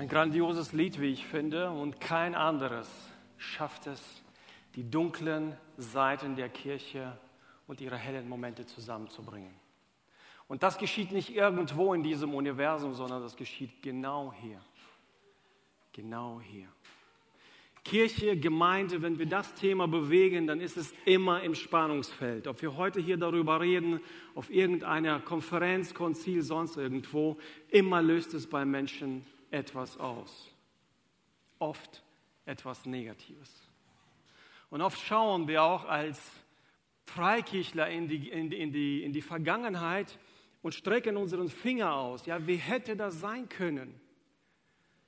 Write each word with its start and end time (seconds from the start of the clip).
Ein 0.00 0.08
grandioses 0.08 0.72
Lied, 0.72 0.98
wie 0.98 1.12
ich 1.12 1.26
finde, 1.26 1.68
und 1.68 2.00
kein 2.00 2.34
anderes 2.34 2.88
schafft 3.36 3.86
es, 3.86 4.22
die 4.74 4.90
dunklen 4.90 5.54
Seiten 5.76 6.36
der 6.36 6.48
Kirche 6.48 7.18
und 7.66 7.82
ihre 7.82 7.98
hellen 7.98 8.26
Momente 8.26 8.64
zusammenzubringen. 8.64 9.52
Und 10.48 10.62
das 10.62 10.78
geschieht 10.78 11.12
nicht 11.12 11.36
irgendwo 11.36 11.92
in 11.92 12.02
diesem 12.02 12.32
Universum, 12.32 12.94
sondern 12.94 13.20
das 13.20 13.36
geschieht 13.36 13.82
genau 13.82 14.32
hier. 14.40 14.62
Genau 15.92 16.40
hier. 16.40 16.68
Kirche, 17.84 18.38
Gemeinde, 18.38 19.02
wenn 19.02 19.18
wir 19.18 19.26
das 19.26 19.52
Thema 19.52 19.86
bewegen, 19.86 20.46
dann 20.46 20.62
ist 20.62 20.78
es 20.78 20.94
immer 21.04 21.42
im 21.42 21.54
Spannungsfeld. 21.54 22.46
Ob 22.46 22.62
wir 22.62 22.74
heute 22.78 23.00
hier 23.00 23.18
darüber 23.18 23.60
reden, 23.60 24.00
auf 24.34 24.48
irgendeiner 24.48 25.20
Konferenz, 25.20 25.92
Konzil, 25.92 26.40
sonst 26.40 26.78
irgendwo, 26.78 27.36
immer 27.68 28.00
löst 28.00 28.32
es 28.32 28.46
bei 28.46 28.64
Menschen 28.64 29.26
etwas 29.50 29.96
aus. 29.98 30.54
Oft 31.58 32.02
etwas 32.44 32.86
Negatives. 32.86 33.50
Und 34.70 34.82
oft 34.82 34.98
schauen 35.00 35.48
wir 35.48 35.62
auch 35.62 35.84
als 35.84 36.20
Freikirchler 37.06 37.88
in 37.90 38.08
die, 38.08 38.28
in, 38.28 38.52
in, 38.52 38.72
die, 38.72 39.02
in 39.02 39.12
die 39.12 39.22
Vergangenheit 39.22 40.18
und 40.62 40.74
strecken 40.74 41.16
unseren 41.16 41.48
Finger 41.48 41.94
aus. 41.94 42.26
Ja, 42.26 42.46
wie 42.46 42.56
hätte 42.56 42.96
das 42.96 43.20
sein 43.20 43.48
können? 43.48 44.00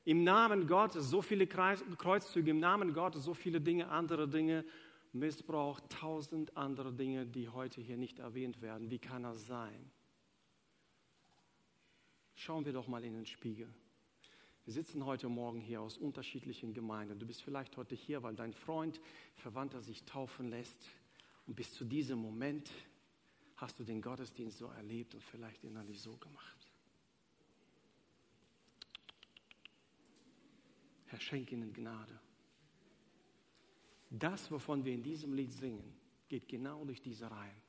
Im 0.04 0.24
Namen 0.24 0.66
Gottes 0.66 1.08
so 1.08 1.22
viele 1.22 1.46
Kreuzzüge, 1.46 2.50
im 2.50 2.58
Namen 2.58 2.92
Gottes 2.92 3.22
so 3.22 3.34
viele 3.34 3.60
Dinge, 3.60 3.88
andere 3.88 4.28
Dinge, 4.28 4.64
Missbrauch, 5.12 5.80
tausend 5.88 6.56
andere 6.56 6.92
Dinge, 6.92 7.26
die 7.26 7.48
heute 7.48 7.80
hier 7.80 7.96
nicht 7.96 8.18
erwähnt 8.18 8.62
werden. 8.62 8.90
Wie 8.90 8.98
kann 8.98 9.22
das 9.22 9.46
sein? 9.46 9.92
Schauen 12.34 12.64
wir 12.64 12.72
doch 12.72 12.88
mal 12.88 13.04
in 13.04 13.12
den 13.12 13.26
Spiegel. 13.26 13.72
Wir 14.64 14.72
sitzen 14.72 15.04
heute 15.04 15.28
Morgen 15.28 15.60
hier 15.60 15.80
aus 15.80 15.98
unterschiedlichen 15.98 16.72
Gemeinden. 16.72 17.18
Du 17.18 17.26
bist 17.26 17.42
vielleicht 17.42 17.76
heute 17.76 17.96
hier, 17.96 18.22
weil 18.22 18.36
dein 18.36 18.52
Freund, 18.52 19.00
Verwandter 19.34 19.82
sich 19.82 20.04
taufen 20.04 20.50
lässt. 20.50 20.88
Und 21.46 21.56
bis 21.56 21.72
zu 21.72 21.84
diesem 21.84 22.20
Moment 22.20 22.70
hast 23.56 23.80
du 23.80 23.84
den 23.84 24.00
Gottesdienst 24.00 24.58
so 24.58 24.66
erlebt 24.68 25.14
und 25.14 25.24
vielleicht 25.24 25.64
innerlich 25.64 26.00
so 26.00 26.16
gemacht. 26.16 26.70
Herr, 31.06 31.20
schenk 31.20 31.50
ihnen 31.50 31.72
Gnade. 31.72 32.18
Das, 34.10 34.50
wovon 34.50 34.84
wir 34.84 34.94
in 34.94 35.02
diesem 35.02 35.32
Lied 35.32 35.52
singen, 35.52 35.92
geht 36.28 36.48
genau 36.48 36.84
durch 36.84 37.02
diese 37.02 37.28
Reihen. 37.28 37.62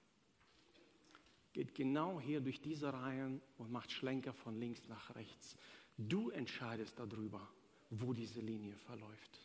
Geht 1.54 1.74
genau 1.74 2.20
hier 2.20 2.40
durch 2.40 2.62
diese 2.62 2.94
Reihen 2.94 3.42
und 3.58 3.72
macht 3.72 3.92
Schlenker 3.92 4.34
von 4.34 4.60
links 4.60 4.88
nach 4.88 5.16
rechts. 5.16 5.58
Du 5.98 6.30
entscheidest 6.32 6.98
darüber, 7.00 7.42
wo 7.90 8.14
diese 8.14 8.40
Linie 8.40 8.76
verläuft. 8.76 9.40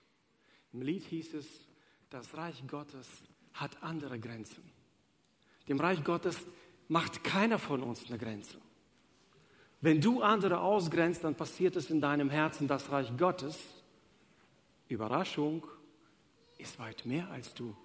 Im 0.73 0.83
Lied 0.83 1.05
hieß 1.05 1.35
es, 1.35 1.47
das 2.11 2.35
Reich 2.37 2.67
Gottes 2.67 3.23
hat 3.53 3.83
andere 3.83 4.19
Grenzen. 4.19 4.63
Dem 5.69 5.79
Reich 5.79 6.03
Gottes 6.05 6.47
macht 6.89 7.23
keiner 7.23 7.59
von 7.59 7.83
uns 7.83 8.07
eine 8.07 8.19
Grenze. 8.19 8.59
Wenn 9.81 10.01
du 10.01 10.23
andere 10.23 10.61
ausgrenzt, 10.61 11.23
dann 11.25 11.37
passiert 11.37 11.77
es 11.77 11.91
in 11.91 12.01
deinem 12.01 12.31
Herzen, 12.31 12.67
das 12.67 12.91
Reich 12.91 13.17
Gottes 13.17 13.59
Überraschung, 14.89 15.67
ist 16.57 16.79
weit 16.79 17.05
mehr 17.07 17.31
als 17.31 17.55
du. 17.55 17.77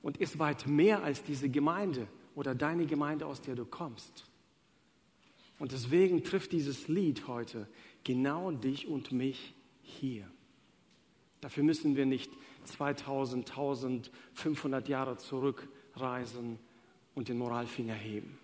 Und 0.00 0.16
ist 0.18 0.38
weit 0.38 0.66
mehr 0.66 1.02
als 1.02 1.22
diese 1.22 1.48
Gemeinde 1.48 2.06
oder 2.34 2.54
deine 2.54 2.86
Gemeinde, 2.86 3.26
aus 3.26 3.42
der 3.42 3.56
du 3.56 3.66
kommst. 3.66 4.24
Und 5.58 5.72
deswegen 5.72 6.22
trifft 6.22 6.52
dieses 6.52 6.88
Lied 6.88 7.26
heute 7.26 7.66
genau 8.04 8.50
dich 8.50 8.86
und 8.86 9.12
mich 9.12 9.54
hier. 9.82 10.24
Dafür 11.40 11.64
müssen 11.64 11.96
wir 11.96 12.06
nicht 12.06 12.30
2000, 12.64 13.50
1500 13.50 14.88
Jahre 14.88 15.16
zurückreisen 15.16 16.58
und 17.14 17.28
den 17.28 17.38
Moralfinger 17.38 17.94
heben. 17.94 18.38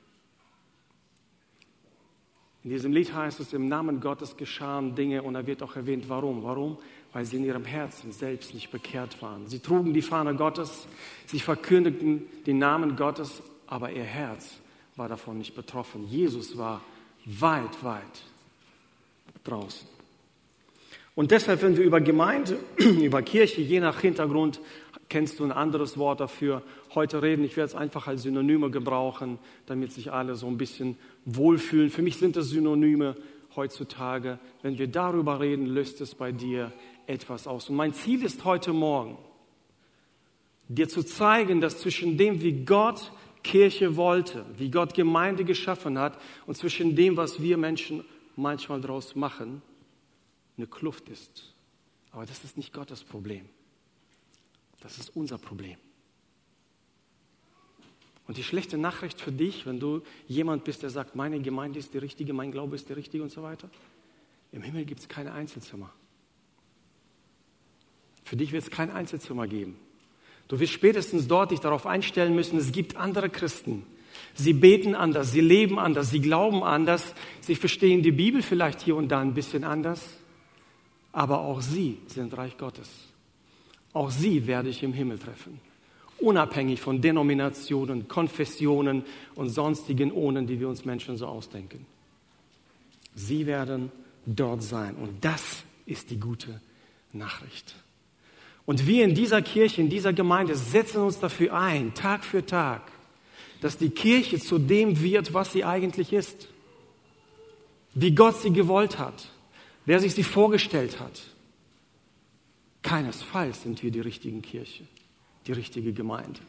In 2.63 2.71
diesem 2.71 2.93
Lied 2.93 3.13
heißt 3.13 3.41
es, 3.41 3.53
im 3.53 3.69
Namen 3.69 4.01
Gottes 4.01 4.37
geschahen 4.37 4.95
Dinge 4.95 5.23
und 5.23 5.35
da 5.35 5.47
wird 5.47 5.63
auch 5.63 5.77
erwähnt, 5.77 6.09
warum. 6.09 6.43
Warum? 6.43 6.79
weil 7.15 7.25
sie 7.25 7.37
in 7.37 7.45
ihrem 7.45 7.65
Herzen 7.65 8.13
selbst 8.13 8.53
nicht 8.55 8.73
bekehrt 8.73 9.23
waren. 9.23 9.47
Sie 9.47 9.61
trugen 9.61 9.95
die 9.95 10.03
Fahne 10.03 10.35
Gottes, 10.35 10.89
sie 11.27 11.39
verkündigten 11.39 12.27
den 12.45 12.59
Namen 12.59 12.97
Gottes, 12.97 13.41
aber 13.69 13.93
ihr 13.93 14.03
Herz 14.03 14.57
war 14.97 15.09
davon 15.09 15.39
nicht 15.39 15.55
betroffen. 15.55 16.09
Jesus 16.09 16.59
war 16.59 16.83
weit, 17.25 17.83
weit 17.83 18.23
draußen. 19.45 19.89
Und 21.15 21.31
deshalb, 21.31 21.63
wenn 21.63 21.77
wir 21.77 21.85
über 21.85 22.01
Gemeinde, 22.01 22.59
über 22.77 23.23
Kirche, 23.23 23.61
je 23.61 23.81
nach 23.81 24.01
Hintergrund, 24.01 24.61
kennst 25.09 25.39
du 25.39 25.45
ein 25.45 25.53
anderes 25.53 25.97
Wort 25.97 26.21
dafür, 26.21 26.63
heute 26.95 27.23
reden. 27.23 27.45
Ich 27.45 27.57
werde 27.57 27.69
es 27.69 27.75
einfach 27.75 28.09
als 28.09 28.23
Synonyme 28.23 28.71
gebrauchen, 28.71 29.39
damit 29.67 29.93
sich 29.93 30.13
alle 30.13 30.35
so 30.35 30.47
ein 30.49 30.59
bisschen 30.59 30.97
wohlfühlen. 31.25 31.91
Für 31.91 32.03
mich 32.03 32.17
sind 32.17 32.37
es 32.37 32.49
Synonyme 32.49 33.15
heutzutage. 33.55 34.39
Wenn 34.63 34.79
wir 34.79 34.89
darüber 34.89 35.41
reden, 35.41 35.67
löst 35.67 36.01
es 36.01 36.15
bei 36.15 36.33
dir 36.33 36.73
etwas 37.07 37.47
aus. 37.47 37.69
Und 37.69 37.77
mein 37.77 37.95
Ziel 37.95 38.25
ist 38.25 38.45
heute 38.45 38.73
Morgen, 38.73 39.17
dir 40.69 40.89
zu 40.89 41.03
zeigen, 41.03 41.61
dass 41.61 41.79
zwischen 41.79 42.17
dem, 42.17 42.43
wie 42.43 42.65
Gott 42.65 43.13
Kirche 43.45 43.95
wollte, 43.95 44.45
wie 44.57 44.71
Gott 44.71 44.95
Gemeinde 44.95 45.45
geschaffen 45.45 45.99
hat 45.99 46.21
und 46.47 46.57
zwischen 46.57 46.97
dem, 46.97 47.17
was 47.17 47.41
wir 47.41 47.57
Menschen 47.57 48.05
manchmal 48.35 48.81
daraus 48.81 49.15
machen, 49.15 49.63
eine 50.57 50.67
Kluft 50.67 51.09
ist. 51.09 51.55
Aber 52.11 52.27
das 52.27 52.43
ist 52.43 52.57
nicht 52.57 52.73
Gottes 52.73 53.05
Problem. 53.05 53.49
Das 54.81 54.99
ist 54.99 55.15
unser 55.15 55.39
Problem. 55.39 55.77
Und 58.27 58.39
die 58.39 58.43
schlechte 58.43 58.79
Nachricht 58.79 59.21
für 59.21 59.33
dich, 59.33 59.67
wenn 59.67 59.79
du 59.79 60.03
jemand 60.27 60.65
bist, 60.65 60.83
der 60.83 60.91
sagt, 60.91 61.15
meine 61.15 61.41
Gemeinde 61.41 61.79
ist 61.79 61.93
die 61.93 61.99
richtige, 61.99 62.33
mein 62.33 62.53
Glaube 62.53 62.75
ist 62.75 62.89
der 62.89 62.97
richtige 62.97 63.23
und 63.23 63.31
so 63.31 63.43
weiter, 63.43 63.69
im 64.53 64.63
Himmel 64.63 64.85
gibt 64.85 65.01
es 65.01 65.09
keine 65.09 65.33
Einzelzimmer. 65.33 65.93
Für 68.25 68.37
dich 68.37 68.53
wird 68.53 68.63
es 68.63 68.71
kein 68.71 68.91
Einzelzimmer 68.91 69.47
geben. 69.47 69.77
Du 70.49 70.61
wirst 70.61 70.73
spätestens 70.73 71.27
dort 71.27 71.51
dich 71.51 71.61
darauf 71.61 71.87
einstellen 71.87 72.35
müssen, 72.35 72.59
es 72.59 72.73
gibt 72.73 72.97
andere 72.97 73.31
Christen. 73.31 73.85
Sie 74.35 74.53
beten 74.53 74.95
anders, 74.95 75.33
sie 75.33 75.41
leben 75.41 75.79
anders, 75.79 76.11
sie 76.11 76.21
glauben 76.21 76.63
anders, 76.63 77.15
sie 77.41 77.55
verstehen 77.55 78.03
die 78.03 78.13
Bibel 78.13 78.43
vielleicht 78.43 78.81
hier 78.81 78.97
und 78.97 79.09
da 79.09 79.21
ein 79.21 79.35
bisschen 79.35 79.65
anders, 79.65 80.03
aber 81.13 81.41
auch 81.41 81.61
sie 81.61 81.99
sind 82.09 82.37
Reich 82.37 82.59
Gottes. 82.59 82.89
Auch 83.93 84.11
sie 84.11 84.47
werde 84.47 84.69
ich 84.69 84.83
im 84.83 84.93
Himmel 84.93 85.19
treffen, 85.19 85.61
unabhängig 86.19 86.81
von 86.81 87.01
Denominationen, 87.01 88.09
Konfessionen 88.09 89.05
und 89.37 89.51
sonstigen 89.51 90.11
Ohnen, 90.11 90.49
die 90.49 90.59
wir 90.59 90.69
uns 90.69 90.85
Menschen 90.85 91.17
so 91.17 91.27
ausdenken. 91.27 91.87
Sie 93.15 93.47
werden 93.47 93.93
dort 94.27 94.65
sein 94.65 94.97
und 94.97 95.25
das 95.25 95.63
ist 95.87 96.11
die 96.11 96.19
gute 96.19 96.61
Nachricht. 97.13 97.77
Und 98.67 98.87
wir 98.87 99.05
in 99.05 99.15
dieser 99.15 99.43
Kirche, 99.43 99.81
in 99.81 99.91
dieser 99.91 100.13
Gemeinde 100.13 100.55
setzen 100.55 101.03
uns 101.03 101.19
dafür 101.19 101.55
ein, 101.55 101.95
Tag 101.95 102.25
für 102.25 102.45
Tag, 102.45 102.91
dass 103.61 103.77
die 103.77 103.91
Kirche 103.91 104.39
zu 104.39 104.59
dem 104.59 105.01
wird, 105.03 105.35
was 105.35 105.53
sie 105.53 105.65
eigentlich 105.65 106.13
ist. 106.13 106.49
Wie 107.95 108.15
Gott 108.15 108.41
sie 108.41 108.53
gewollt 108.53 108.99
hat, 108.99 109.29
wer 109.85 110.01
sich 110.01 110.15
sie 110.15 110.25
vorgestellt 110.25 110.99
hat. 110.99 111.23
Keinesfalls 112.83 113.63
sind 113.63 113.83
wir 113.83 113.91
die 113.91 114.01
richtigen 114.01 114.43
Kirche, 114.43 114.85
die 115.47 115.53
richtige 115.53 115.93
Gemeinde. 115.93 116.41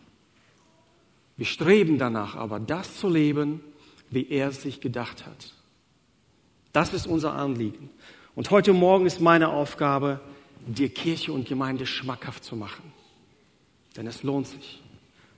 Wir 1.38 1.46
streben 1.46 1.98
danach 1.98 2.36
aber, 2.36 2.60
das 2.60 2.98
zu 2.98 3.10
leben, 3.10 3.62
wie 4.10 4.28
er 4.30 4.50
es 4.50 4.62
sich 4.62 4.80
gedacht 4.80 5.26
hat. 5.26 5.54
Das 6.72 6.94
ist 6.94 7.08
unser 7.08 7.34
Anliegen. 7.34 7.90
Und 8.36 8.52
heute 8.52 8.74
Morgen 8.74 9.06
ist 9.06 9.22
meine 9.22 9.50
Aufgabe, 9.50 10.22
dir 10.66 10.90
Kirche 10.90 11.32
und 11.32 11.48
Gemeinde 11.48 11.86
schmackhaft 11.86 12.44
zu 12.44 12.56
machen. 12.56 12.92
Denn 13.96 14.08
es 14.08 14.24
lohnt 14.24 14.48
sich. 14.48 14.82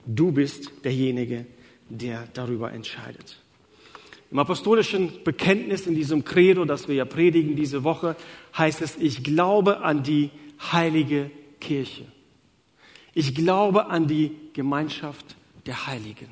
Du 0.06 0.32
bist 0.32 0.84
derjenige, 0.84 1.46
der 1.88 2.26
darüber 2.32 2.72
entscheidet. 2.72 3.38
Im 4.30 4.38
apostolischen 4.38 5.24
Bekenntnis, 5.24 5.86
in 5.86 5.94
diesem 5.94 6.24
Credo, 6.24 6.64
das 6.64 6.86
wir 6.86 6.94
ja 6.94 7.04
predigen 7.04 7.56
diese 7.56 7.82
Woche, 7.84 8.16
heißt 8.56 8.82
es, 8.82 8.96
ich 8.96 9.24
glaube 9.24 9.80
an 9.80 10.02
die 10.02 10.30
heilige 10.72 11.30
Kirche. 11.60 12.04
Ich 13.14 13.34
glaube 13.34 13.86
an 13.86 14.06
die 14.06 14.32
Gemeinschaft 14.52 15.36
der 15.66 15.86
Heiligen. 15.86 16.28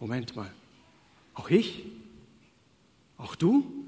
Moment 0.00 0.36
mal. 0.36 0.50
Auch 1.34 1.50
ich? 1.50 1.84
Auch 3.18 3.34
du? 3.34 3.83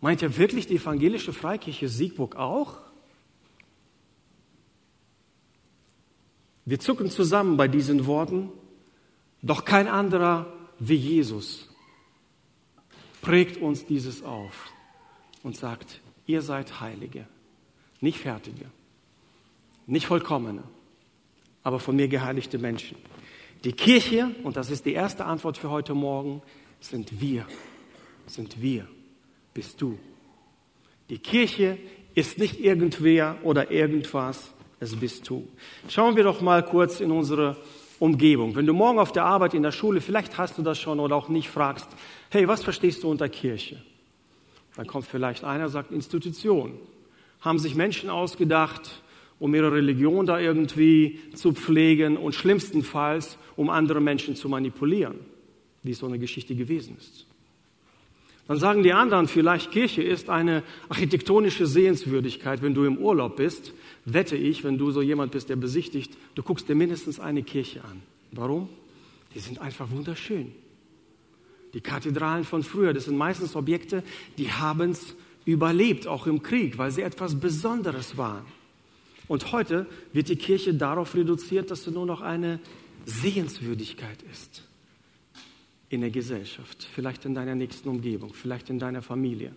Meint 0.00 0.22
er 0.22 0.36
wirklich 0.36 0.66
die 0.66 0.76
evangelische 0.76 1.32
Freikirche 1.32 1.88
Siegburg 1.88 2.36
auch? 2.36 2.78
Wir 6.64 6.78
zucken 6.78 7.10
zusammen 7.10 7.56
bei 7.56 7.66
diesen 7.66 8.06
Worten, 8.06 8.50
doch 9.42 9.64
kein 9.64 9.88
anderer 9.88 10.52
wie 10.78 10.94
Jesus 10.94 11.68
prägt 13.22 13.56
uns 13.56 13.86
dieses 13.86 14.22
auf. 14.22 14.70
und 15.42 15.56
sagt, 15.56 16.00
ihr 16.26 16.42
seid 16.42 16.80
Heilige, 16.80 17.26
nicht 18.00 18.18
Fertige, 18.18 18.66
nicht 19.86 20.06
Vollkommene, 20.06 20.62
aber 21.62 21.80
von 21.80 21.96
mir 21.96 22.08
geheiligte 22.08 22.58
Menschen. 22.58 22.96
Die 23.64 23.72
Kirche, 23.72 24.34
und 24.42 24.56
das 24.56 24.70
ist 24.70 24.84
die 24.84 24.92
erste 24.92 25.24
Antwort 25.24 25.58
für 25.58 25.70
heute 25.70 25.94
Morgen, 25.94 26.42
sind 26.80 27.20
wir, 27.20 27.46
sind 28.26 28.60
wir, 28.60 28.86
bist 29.58 29.82
du. 29.82 29.98
Die 31.10 31.18
Kirche 31.18 31.78
ist 32.14 32.38
nicht 32.38 32.60
irgendwer 32.60 33.38
oder 33.42 33.72
irgendwas, 33.72 34.54
es 34.78 34.94
bist 34.94 35.28
du. 35.28 35.48
Schauen 35.88 36.14
wir 36.14 36.22
doch 36.22 36.40
mal 36.40 36.64
kurz 36.64 37.00
in 37.00 37.10
unsere 37.10 37.56
Umgebung. 37.98 38.54
Wenn 38.54 38.66
du 38.66 38.72
morgen 38.72 39.00
auf 39.00 39.10
der 39.10 39.24
Arbeit, 39.24 39.54
in 39.54 39.64
der 39.64 39.72
Schule, 39.72 40.00
vielleicht 40.00 40.38
hast 40.38 40.58
du 40.58 40.62
das 40.62 40.78
schon 40.78 41.00
oder 41.00 41.16
auch 41.16 41.28
nicht, 41.28 41.48
fragst, 41.48 41.88
hey, 42.30 42.46
was 42.46 42.62
verstehst 42.62 43.02
du 43.02 43.10
unter 43.10 43.28
Kirche? 43.28 43.82
Dann 44.76 44.86
kommt 44.86 45.06
vielleicht 45.06 45.42
einer, 45.42 45.68
sagt 45.68 45.90
Institution. 45.90 46.74
Haben 47.40 47.58
sich 47.58 47.74
Menschen 47.74 48.10
ausgedacht, 48.10 49.02
um 49.40 49.52
ihre 49.56 49.72
Religion 49.72 50.24
da 50.24 50.38
irgendwie 50.38 51.18
zu 51.34 51.52
pflegen 51.52 52.16
und 52.16 52.36
schlimmstenfalls, 52.36 53.38
um 53.56 53.70
andere 53.70 54.00
Menschen 54.00 54.36
zu 54.36 54.48
manipulieren, 54.48 55.18
wie 55.82 55.94
so 55.94 56.06
eine 56.06 56.20
Geschichte 56.20 56.54
gewesen 56.54 56.96
ist. 56.96 57.27
Dann 58.48 58.58
sagen 58.58 58.82
die 58.82 58.94
anderen, 58.94 59.28
vielleicht 59.28 59.70
Kirche 59.70 60.02
ist 60.02 60.30
eine 60.30 60.62
architektonische 60.88 61.66
Sehenswürdigkeit. 61.66 62.62
Wenn 62.62 62.72
du 62.72 62.84
im 62.84 62.96
Urlaub 62.96 63.36
bist, 63.36 63.74
wette 64.06 64.36
ich, 64.36 64.64
wenn 64.64 64.78
du 64.78 64.90
so 64.90 65.02
jemand 65.02 65.32
bist, 65.32 65.50
der 65.50 65.56
besichtigt, 65.56 66.16
du 66.34 66.42
guckst 66.42 66.66
dir 66.66 66.74
mindestens 66.74 67.20
eine 67.20 67.42
Kirche 67.42 67.84
an. 67.84 68.02
Warum? 68.32 68.70
Die 69.34 69.40
sind 69.40 69.60
einfach 69.60 69.90
wunderschön. 69.90 70.52
Die 71.74 71.82
Kathedralen 71.82 72.44
von 72.44 72.62
früher, 72.62 72.94
das 72.94 73.04
sind 73.04 73.18
meistens 73.18 73.54
Objekte, 73.54 74.02
die 74.38 74.50
haben 74.50 74.92
es 74.92 75.14
überlebt, 75.44 76.06
auch 76.06 76.26
im 76.26 76.42
Krieg, 76.42 76.78
weil 76.78 76.90
sie 76.90 77.02
etwas 77.02 77.38
Besonderes 77.38 78.16
waren. 78.16 78.46
Und 79.28 79.52
heute 79.52 79.84
wird 80.14 80.30
die 80.30 80.36
Kirche 80.36 80.72
darauf 80.72 81.14
reduziert, 81.14 81.70
dass 81.70 81.84
sie 81.84 81.90
nur 81.90 82.06
noch 82.06 82.22
eine 82.22 82.60
Sehenswürdigkeit 83.04 84.22
ist 84.32 84.67
in 85.90 86.00
der 86.02 86.10
Gesellschaft, 86.10 86.86
vielleicht 86.94 87.24
in 87.24 87.34
deiner 87.34 87.54
nächsten 87.54 87.88
Umgebung, 87.88 88.32
vielleicht 88.34 88.70
in 88.70 88.78
deiner 88.78 89.02
Familie. 89.02 89.52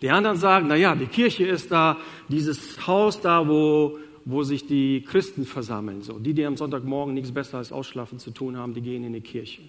Die 0.00 0.10
anderen 0.10 0.36
sagen, 0.36 0.68
na 0.68 0.76
ja, 0.76 0.94
die 0.94 1.06
Kirche 1.06 1.46
ist 1.46 1.70
da, 1.70 1.96
dieses 2.28 2.86
Haus 2.86 3.20
da, 3.20 3.48
wo, 3.48 3.98
wo 4.24 4.42
sich 4.42 4.66
die 4.66 5.02
Christen 5.02 5.44
versammeln. 5.44 6.02
So, 6.02 6.18
die, 6.18 6.34
die 6.34 6.44
am 6.44 6.56
Sonntagmorgen 6.56 7.14
nichts 7.14 7.32
besser 7.32 7.58
als 7.58 7.72
Ausschlafen 7.72 8.18
zu 8.18 8.30
tun 8.30 8.56
haben, 8.56 8.74
die 8.74 8.80
gehen 8.80 9.04
in 9.04 9.12
die 9.12 9.20
Kirche. 9.20 9.62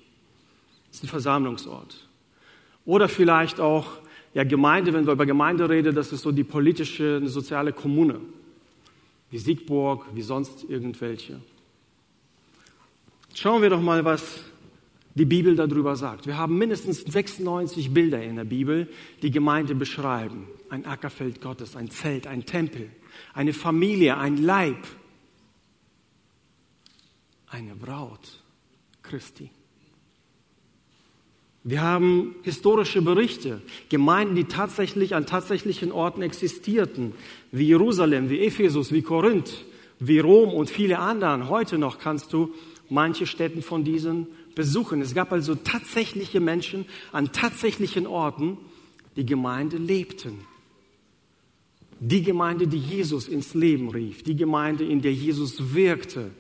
Das 0.88 0.98
ist 0.98 1.04
ein 1.04 1.08
Versammlungsort. 1.08 2.08
Oder 2.86 3.08
vielleicht 3.08 3.60
auch, 3.60 3.88
ja, 4.34 4.44
Gemeinde, 4.44 4.94
wenn 4.94 5.06
wir 5.06 5.14
über 5.14 5.26
Gemeinde 5.26 5.70
reden, 5.70 5.96
das 5.96 6.12
ist 6.12 6.22
so 6.22 6.32
die 6.32 6.44
politische, 6.44 7.18
eine 7.18 7.30
soziale 7.30 7.74
Kommune. 7.74 8.20
Wie 9.32 9.38
Siegburg, 9.38 10.06
wie 10.14 10.22
sonst 10.22 10.66
irgendwelche. 10.68 11.40
Schauen 13.36 13.62
wir 13.62 13.70
doch 13.70 13.82
mal, 13.82 14.04
was 14.06 14.44
die 15.16 15.26
Bibel 15.26 15.56
darüber 15.56 15.96
sagt. 15.96 16.28
Wir 16.28 16.38
haben 16.38 16.58
mindestens 16.58 17.02
96 17.02 17.94
Bilder 17.94 18.22
in 18.22 18.36
der 18.36 18.44
Bibel, 18.46 18.88
die 19.22 19.32
Gemeinde 19.32 19.76
beschreiben. 19.76 20.48
Ein 20.70 20.86
Ackerfeld 20.86 21.42
Gottes, 21.42 21.76
ein 21.76 21.90
Zelt, 21.90 22.28
ein 22.28 22.46
Tempel, 22.46 22.90
eine 23.34 23.54
Familie, 23.54 24.18
ein 24.18 24.38
Leib, 24.38 24.88
eine 27.48 27.76
Braut 27.76 28.44
Christi. 29.02 29.50
Wir 31.64 31.82
haben 31.82 32.36
historische 32.44 33.02
Berichte, 33.02 33.62
Gemeinden, 33.90 34.36
die 34.36 34.46
tatsächlich 34.46 35.14
an 35.14 35.26
tatsächlichen 35.26 35.92
Orten 35.92 36.22
existierten, 36.22 37.14
wie 37.52 37.68
Jerusalem, 37.68 38.30
wie 38.30 38.40
Ephesus, 38.40 38.94
wie 38.94 39.02
Korinth, 39.02 39.66
wie 40.00 40.20
Rom 40.20 40.54
und 40.54 40.70
viele 40.70 41.00
anderen. 41.00 41.50
Heute 41.50 41.78
noch 41.78 42.00
kannst 42.00 42.32
du 42.32 42.54
manche 42.90 43.28
Städten 43.28 43.62
von 43.62 43.84
diesen 43.84 44.28
besuchen. 44.60 45.02
Es 45.02 45.16
gab 45.16 45.32
also 45.32 45.56
tatsächliche 45.56 46.42
Menschen 46.42 46.86
an 47.14 47.32
tatsächlichen 47.32 48.06
Orten, 48.06 48.58
die 49.16 49.26
Gemeinde 49.26 49.78
lebten. 49.78 50.40
Die 52.02 52.24
Gemeinde, 52.24 52.68
die 52.68 52.78
Jesus 52.78 53.30
ins 53.30 53.54
Leben 53.54 53.88
rief, 53.88 54.22
die 54.24 54.36
Gemeinde, 54.36 54.84
in 54.84 55.02
der 55.02 55.14
Jesus 55.14 55.74
wirkte 55.74 56.32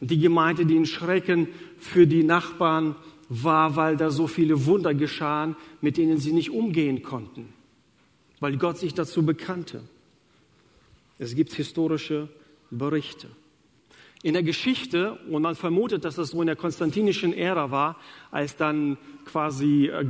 und 0.00 0.08
die 0.08 0.20
Gemeinde, 0.20 0.66
die 0.66 0.76
in 0.76 0.86
Schrecken 0.86 1.48
für 1.80 2.06
die 2.06 2.22
Nachbarn 2.22 2.94
war, 3.28 3.74
weil 3.74 3.96
da 3.96 4.12
so 4.12 4.28
viele 4.28 4.66
Wunder 4.66 4.94
geschahen, 4.94 5.56
mit 5.80 5.96
denen 5.96 6.18
sie 6.18 6.32
nicht 6.32 6.50
umgehen 6.50 7.02
konnten, 7.02 7.48
weil 8.38 8.56
Gott 8.56 8.78
sich 8.78 8.94
dazu 8.94 9.26
bekannte. 9.26 9.82
Es 11.18 11.34
gibt 11.34 11.52
historische 11.52 12.28
Berichte 12.70 13.26
in 14.24 14.32
der 14.32 14.42
Geschichte, 14.42 15.18
und 15.30 15.42
man 15.42 15.54
vermutet, 15.54 16.06
dass 16.06 16.14
das 16.14 16.30
so 16.30 16.40
in 16.40 16.46
der 16.46 16.56
konstantinischen 16.56 17.34
Ära 17.34 17.70
war, 17.70 17.96
als 18.30 18.56
dann 18.56 18.96
quasi 19.26 19.88
äh, 19.88 20.02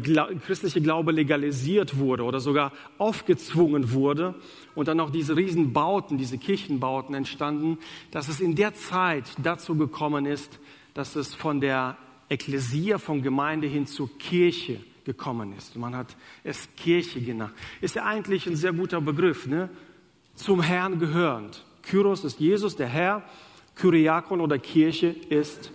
christliche 0.46 0.80
Glaube 0.80 1.10
legalisiert 1.10 1.98
wurde 1.98 2.22
oder 2.22 2.38
sogar 2.38 2.70
aufgezwungen 2.96 3.90
wurde 3.90 4.36
und 4.76 4.86
dann 4.86 5.00
auch 5.00 5.10
diese 5.10 5.36
Riesenbauten, 5.36 6.16
diese 6.16 6.38
Kirchenbauten 6.38 7.12
entstanden, 7.16 7.78
dass 8.12 8.28
es 8.28 8.38
in 8.38 8.54
der 8.54 8.72
Zeit 8.74 9.24
dazu 9.42 9.74
gekommen 9.74 10.26
ist, 10.26 10.60
dass 10.94 11.16
es 11.16 11.34
von 11.34 11.60
der 11.60 11.96
Ekklesia, 12.28 12.98
von 12.98 13.20
Gemeinde 13.20 13.66
hin 13.66 13.88
zur 13.88 14.16
Kirche 14.16 14.78
gekommen 15.04 15.54
ist. 15.58 15.74
Man 15.74 15.96
hat 15.96 16.16
es 16.44 16.68
Kirche 16.76 17.20
genannt. 17.20 17.52
Ist 17.80 17.96
ja 17.96 18.04
eigentlich 18.04 18.46
ein 18.46 18.54
sehr 18.54 18.72
guter 18.72 19.00
Begriff, 19.00 19.48
ne? 19.48 19.70
Zum 20.36 20.62
Herrn 20.62 21.00
gehörend. 21.00 21.64
Kyros 21.82 22.22
ist 22.22 22.38
Jesus, 22.38 22.76
der 22.76 22.86
Herr, 22.86 23.24
Kyriakon 23.76 24.40
oder 24.40 24.58
Kirche 24.58 25.08
ist 25.28 25.70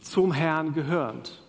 zum 0.00 0.32
Herrn 0.32 0.74
gehörend. 0.74 1.40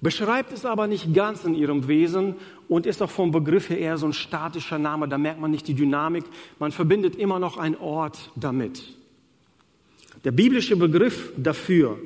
Beschreibt 0.00 0.52
es 0.52 0.64
aber 0.64 0.86
nicht 0.86 1.14
ganz 1.14 1.44
in 1.44 1.54
ihrem 1.54 1.88
Wesen 1.88 2.34
und 2.68 2.86
ist 2.86 3.02
auch 3.02 3.10
vom 3.10 3.30
Begriff 3.30 3.70
her 3.70 3.78
eher 3.78 3.98
so 3.98 4.06
ein 4.06 4.12
statischer 4.12 4.78
Name. 4.78 5.08
Da 5.08 5.18
merkt 5.18 5.40
man 5.40 5.50
nicht 5.50 5.68
die 5.68 5.74
Dynamik. 5.74 6.24
Man 6.58 6.70
verbindet 6.70 7.16
immer 7.16 7.38
noch 7.38 7.56
einen 7.56 7.76
Ort 7.76 8.30
damit. 8.36 8.84
Der 10.24 10.32
biblische 10.32 10.76
Begriff 10.76 11.32
dafür, 11.36 11.98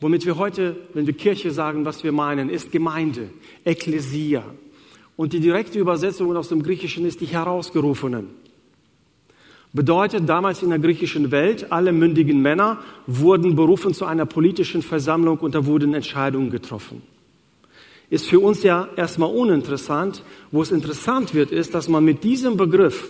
womit 0.00 0.24
wir 0.24 0.36
heute, 0.36 0.76
wenn 0.94 1.06
wir 1.06 1.14
Kirche 1.14 1.50
sagen, 1.50 1.84
was 1.84 2.04
wir 2.04 2.12
meinen, 2.12 2.48
ist 2.48 2.70
Gemeinde, 2.70 3.30
Ekklesia. 3.64 4.44
Und 5.16 5.32
die 5.32 5.40
direkte 5.40 5.78
Übersetzung 5.78 6.36
aus 6.36 6.48
dem 6.48 6.62
Griechischen 6.62 7.04
ist 7.06 7.20
die 7.20 7.26
Herausgerufenen 7.26 8.41
bedeutet 9.72 10.28
damals 10.28 10.62
in 10.62 10.70
der 10.70 10.78
griechischen 10.78 11.30
Welt, 11.30 11.72
alle 11.72 11.92
mündigen 11.92 12.42
Männer 12.42 12.78
wurden 13.06 13.56
berufen 13.56 13.94
zu 13.94 14.04
einer 14.04 14.26
politischen 14.26 14.82
Versammlung 14.82 15.38
und 15.38 15.54
da 15.54 15.64
wurden 15.66 15.94
Entscheidungen 15.94 16.50
getroffen. 16.50 17.02
Ist 18.10 18.26
für 18.26 18.40
uns 18.40 18.62
ja 18.62 18.88
erstmal 18.96 19.34
uninteressant. 19.34 20.22
Wo 20.50 20.60
es 20.60 20.70
interessant 20.70 21.32
wird, 21.32 21.50
ist, 21.50 21.74
dass 21.74 21.88
man 21.88 22.04
mit 22.04 22.24
diesem 22.24 22.58
Begriff 22.58 23.08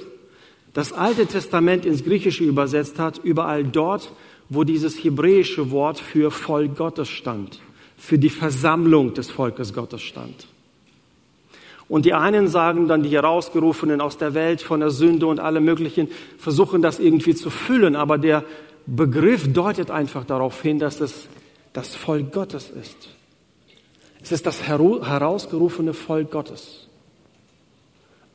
das 0.73 0.92
Alte 0.92 1.26
Testament 1.26 1.85
ins 1.85 2.04
Griechische 2.04 2.45
übersetzt 2.45 3.00
hat, 3.00 3.19
überall 3.19 3.64
dort, 3.64 4.12
wo 4.49 4.62
dieses 4.62 5.02
hebräische 5.02 5.73
Wort 5.73 5.99
für 5.99 6.31
Volk 6.31 6.76
Gottes 6.76 7.09
stand, 7.09 7.61
für 7.97 8.19
die 8.19 8.31
Versammlung 8.31 9.12
des 9.12 9.31
Volkes 9.31 9.75
Gottes 9.75 10.02
stand. 10.02 10.47
Und 11.89 12.05
die 12.05 12.15
einen 12.15 12.49
sagen 12.49 12.89
dann, 12.89 13.03
die 13.03 13.11
Herausgerufenen 13.11 14.01
aus 14.01 14.17
der 14.17 14.35
Welt 14.35 14.62
von 14.62 14.81
der 14.81 14.91
Sünde 14.91 15.27
und 15.27 15.41
alle 15.41 15.61
möglichen, 15.61 16.09
versuchen 16.39 16.83
das 16.83 16.99
irgendwie 16.99 17.35
zu 17.35 17.51
füllen. 17.51 17.97
Aber 17.97 18.19
der 18.19 18.45
Begriff 18.87 19.53
deutet 19.53 19.91
einfach 19.91 20.25
darauf 20.25 20.61
hin, 20.62 20.79
dass 20.79 21.01
es 21.01 21.29
das 21.73 21.95
Volk 21.95 22.33
Gottes 22.33 22.71
ist. 22.71 23.09
Es 24.23 24.33
ist 24.33 24.47
das 24.47 24.62
herausgerufene 24.62 25.95
Volk 25.95 26.31
Gottes. 26.31 26.89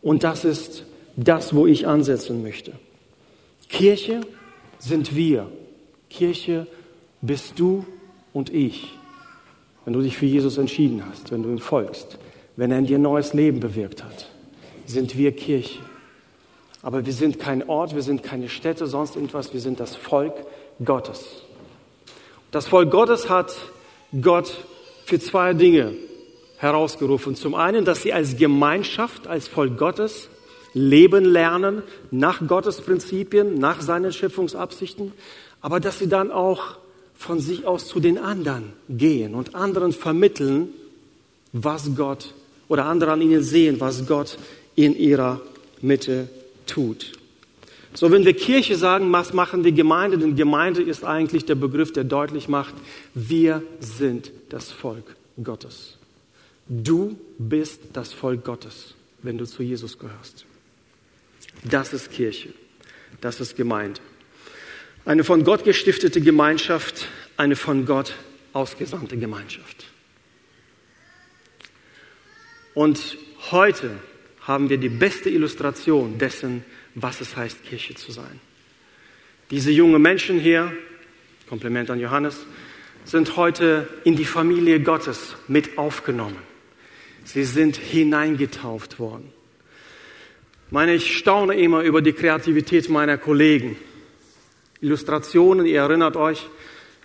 Und 0.02 0.24
das 0.24 0.46
ist 0.46 0.84
das, 1.16 1.56
wo 1.56 1.66
ich 1.66 1.88
ansetzen 1.88 2.44
möchte. 2.44 2.74
Kirche 3.70 4.22
sind 4.80 5.16
wir. 5.16 5.50
Kirche 6.10 6.68
bist 7.22 7.60
du 7.60 7.86
und 8.34 8.54
ich, 8.54 8.94
wenn 9.84 9.94
du 9.94 10.02
dich 10.02 10.16
für 10.18 10.26
Jesus 10.26 10.58
entschieden 10.58 11.04
hast, 11.10 11.32
wenn 11.32 11.44
du 11.44 11.50
ihm 11.50 11.60
folgst 11.60 12.20
wenn 12.58 12.72
er 12.72 12.80
in 12.80 12.86
dir 12.86 13.00
neues 13.00 13.34
Leben 13.34 13.62
bewirkt 13.62 14.04
hat, 14.04 14.28
sind 14.86 15.18
wir 15.18 15.32
Kirche. 15.32 15.80
Aber 16.82 17.06
wir 17.06 17.14
sind 17.14 17.40
kein 17.40 17.68
Ort, 17.70 17.96
wir 17.96 18.02
sind 18.02 18.24
keine 18.24 18.50
Städte, 18.50 18.88
sonst 18.88 19.16
irgendwas, 19.16 19.54
wir 19.54 19.62
sind 19.62 19.80
das 19.80 19.96
Volk 19.96 20.34
Gottes. 20.84 21.44
Das 22.52 22.68
Volk 22.68 22.92
Gottes 22.92 23.30
hat 23.30 23.56
Gott 24.22 24.66
für 25.06 25.20
zwei 25.20 25.54
Dinge 25.54 25.94
herausgerufen. 26.58 27.36
Zum 27.36 27.56
einen, 27.56 27.86
dass 27.86 28.02
sie 28.02 28.14
als 28.14 28.38
Gemeinschaft, 28.38 29.28
als 29.28 29.48
Volk 29.48 29.78
Gottes 29.78 30.30
leben 30.74 31.26
lernen, 31.26 31.84
nach 32.12 32.46
Gottes 32.48 32.82
Prinzipien, 32.82 33.56
nach 33.56 33.82
seinen 33.82 34.12
Schöpfungsabsichten, 34.12 35.14
aber 35.62 35.80
dass 35.80 36.00
sie 36.00 36.10
dann 36.10 36.32
auch 36.32 36.78
von 37.16 37.40
sich 37.40 37.66
aus 37.66 37.88
zu 37.88 38.00
den 38.00 38.18
anderen 38.18 38.74
gehen 38.90 39.34
und 39.34 39.56
anderen 39.56 39.92
vermitteln, 39.92 40.70
was 41.52 41.96
Gott 41.96 42.34
oder 42.68 42.86
andere 42.86 43.12
an 43.12 43.22
ihnen 43.22 43.44
sehen, 43.44 43.80
was 43.80 44.06
Gott 44.08 44.38
in 44.76 44.96
ihrer 44.96 45.42
Mitte 45.82 46.30
tut. 46.66 47.14
So, 47.94 48.12
wenn 48.12 48.26
wir 48.26 48.34
Kirche 48.36 48.76
sagen, 48.76 49.12
was 49.12 49.34
machen 49.34 49.64
die 49.64 49.74
Gemeinde? 49.74 50.18
Denn 50.18 50.36
Gemeinde 50.36 50.84
ist 50.84 51.04
eigentlich 51.04 51.46
der 51.46 51.56
Begriff, 51.56 51.92
der 51.94 52.04
deutlich 52.04 52.48
macht, 52.48 52.76
wir 53.16 53.64
sind 53.80 54.32
das 54.50 54.72
Volk 54.72 55.16
Gottes. 55.44 55.98
Du 56.68 57.18
bist 57.40 57.82
das 57.94 58.14
Volk 58.14 58.44
Gottes, 58.44 58.94
wenn 59.24 59.38
du 59.38 59.46
zu 59.46 59.64
Jesus 59.64 59.98
gehörst. 59.98 60.46
Das 61.64 61.94
ist 61.94 62.12
Kirche. 62.12 62.50
Das 63.22 63.40
ist 63.40 63.56
Gemeinde. 63.56 64.00
Eine 65.06 65.24
von 65.24 65.44
Gott 65.44 65.64
gestiftete 65.64 66.22
Gemeinschaft, 66.22 67.08
eine 67.38 67.56
von 67.56 67.86
Gott 67.86 68.14
ausgesandte 68.54 69.18
Gemeinschaft. 69.18 69.87
Und 72.78 73.18
heute 73.50 73.90
haben 74.42 74.70
wir 74.70 74.78
die 74.78 74.88
beste 74.88 75.32
Illustration 75.32 76.20
dessen, 76.20 76.64
was 76.94 77.22
es 77.22 77.36
heißt, 77.36 77.64
Kirche 77.64 77.96
zu 77.96 78.12
sein. 78.12 78.40
Diese 79.50 79.72
jungen 79.72 80.00
Menschen 80.00 80.40
hier, 80.40 80.72
Kompliment 81.50 81.90
an 81.90 82.00
Johannes, 82.00 82.46
sind 83.04 83.36
heute 83.36 83.88
in 84.04 84.16
die 84.16 84.26
Familie 84.26 84.80
Gottes 84.80 85.38
mit 85.48 85.80
aufgenommen. 85.80 86.38
Sie 87.24 87.46
sind 87.46 87.78
hineingetauft 87.78 89.00
worden. 89.00 89.34
Ich 90.68 90.72
meine, 90.72 90.94
ich 90.94 91.18
staune 91.18 91.56
immer 91.56 91.82
über 91.82 92.04
die 92.04 92.14
Kreativität 92.14 92.90
meiner 92.90 93.18
Kollegen. 93.18 93.76
Illustrationen, 94.82 95.66
ihr 95.66 95.82
erinnert 95.82 96.16
euch, 96.16 96.48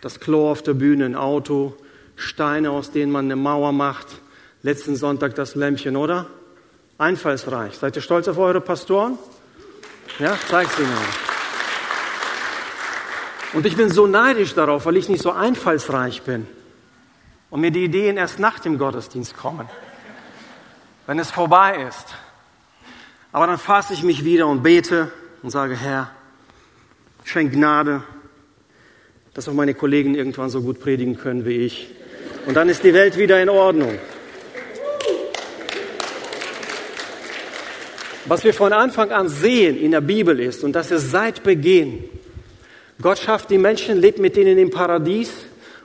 das 0.02 0.20
Klo 0.20 0.50
auf 0.50 0.62
der 0.62 0.74
Bühne, 0.74 1.06
ein 1.06 1.16
Auto, 1.16 1.74
Steine, 2.16 2.72
aus 2.72 2.90
denen 2.90 3.10
man 3.10 3.24
eine 3.24 3.36
Mauer 3.36 3.72
macht. 3.72 4.20
Letzten 4.64 4.94
Sonntag 4.94 5.34
das 5.34 5.56
Lämpchen, 5.56 5.96
oder? 5.96 6.26
Einfallsreich. 6.96 7.74
Seid 7.74 7.96
ihr 7.96 8.02
stolz 8.02 8.28
auf 8.28 8.38
eure 8.38 8.60
Pastoren? 8.60 9.18
Ja, 10.20 10.38
zeig's 10.48 10.78
ihnen. 10.78 10.88
Und 13.54 13.66
ich 13.66 13.76
bin 13.76 13.90
so 13.90 14.06
neidisch 14.06 14.54
darauf, 14.54 14.86
weil 14.86 14.96
ich 14.96 15.08
nicht 15.08 15.22
so 15.22 15.32
einfallsreich 15.32 16.22
bin 16.22 16.46
und 17.50 17.60
mir 17.60 17.72
die 17.72 17.84
Ideen 17.84 18.16
erst 18.16 18.38
nach 18.38 18.60
dem 18.60 18.78
Gottesdienst 18.78 19.36
kommen, 19.36 19.68
wenn 21.06 21.18
es 21.18 21.32
vorbei 21.32 21.84
ist. 21.88 22.06
Aber 23.32 23.48
dann 23.48 23.58
fasse 23.58 23.94
ich 23.94 24.04
mich 24.04 24.24
wieder 24.24 24.46
und 24.46 24.62
bete 24.62 25.10
und 25.42 25.50
sage, 25.50 25.74
Herr, 25.74 26.10
schenk 27.24 27.52
Gnade, 27.52 28.04
dass 29.34 29.48
auch 29.48 29.54
meine 29.54 29.74
Kollegen 29.74 30.14
irgendwann 30.14 30.50
so 30.50 30.62
gut 30.62 30.80
predigen 30.80 31.18
können 31.18 31.44
wie 31.44 31.56
ich. 31.56 31.90
Und 32.46 32.54
dann 32.54 32.68
ist 32.68 32.84
die 32.84 32.94
Welt 32.94 33.18
wieder 33.18 33.42
in 33.42 33.48
Ordnung. 33.48 33.98
Was 38.26 38.44
wir 38.44 38.54
von 38.54 38.72
Anfang 38.72 39.10
an 39.10 39.28
sehen 39.28 39.76
in 39.76 39.90
der 39.90 40.00
Bibel 40.00 40.38
ist, 40.38 40.62
und 40.62 40.72
das 40.72 40.90
ist 40.90 41.10
seit 41.10 41.42
Beginn, 41.42 42.04
Gott 43.00 43.18
schafft 43.18 43.50
die 43.50 43.58
Menschen, 43.58 43.98
lebt 43.98 44.20
mit 44.20 44.36
ihnen 44.36 44.58
im 44.58 44.70
Paradies 44.70 45.32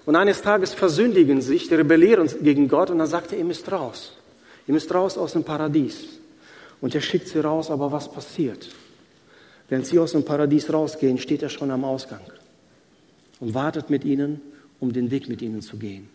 und 0.06 0.15
eines 0.15 0.41
Tages 0.44 0.74
versündigen 0.74 1.41
sich, 1.41 1.72
rebellieren 1.72 2.29
gegen 2.44 2.67
Gott 2.67 2.91
und 2.91 3.00
dann 3.00 3.08
sagt 3.08 3.32
er, 3.32 3.39
ihr 3.39 3.46
müsst 3.46 3.72
raus. 3.72 4.13
Ihr 4.67 4.74
müsst 4.74 4.94
raus 4.94 5.17
aus 5.17 5.34
dem 5.34 5.44
Paradies. 5.44 6.20
Und 6.79 6.94
er 6.94 7.01
schickt 7.01 7.27
sie 7.27 7.39
raus, 7.39 7.72
aber 7.72 7.91
was 7.91 8.12
passiert? 8.12 8.70
Während 9.67 9.88
sie 9.88 9.98
aus 9.98 10.12
dem 10.12 10.24
Paradies 10.24 10.72
rausgehen, 10.72 11.17
steht 11.17 11.41
er 11.41 11.50
schon 11.50 11.72
am 11.72 11.84
Ausgang 11.84 12.22
und 13.39 13.53
wartet 13.56 13.89
mit 13.89 14.06
ihnen, 14.06 14.41
um 14.79 14.94
den 14.94 15.10
Weg 15.10 15.27
mit 15.27 15.41
ihnen 15.41 15.62
zu 15.62 15.77
gehen. 15.77 16.08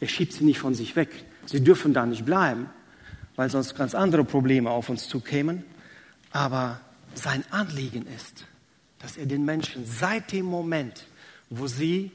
Er 0.00 0.08
schiebt 0.08 0.32
sie 0.32 0.44
nicht 0.44 0.58
von 0.58 0.74
sich 0.74 0.96
weg. 0.96 1.10
Sie 1.44 1.62
dürfen 1.62 1.92
da 1.92 2.06
nicht 2.06 2.24
bleiben, 2.24 2.70
weil 3.36 3.50
sonst 3.50 3.76
ganz 3.76 3.94
andere 3.94 4.24
Probleme 4.24 4.70
auf 4.70 4.88
uns 4.88 5.08
zukämen. 5.08 5.64
Aber 6.32 6.80
sein 7.14 7.44
Anliegen 7.50 8.06
ist, 8.06 8.44
dass 8.98 9.16
er 9.16 9.26
den 9.26 9.44
Menschen 9.44 9.86
seit 9.86 10.32
dem 10.32 10.46
Moment, 10.46 11.06
wo 11.50 11.66
sie 11.66 12.10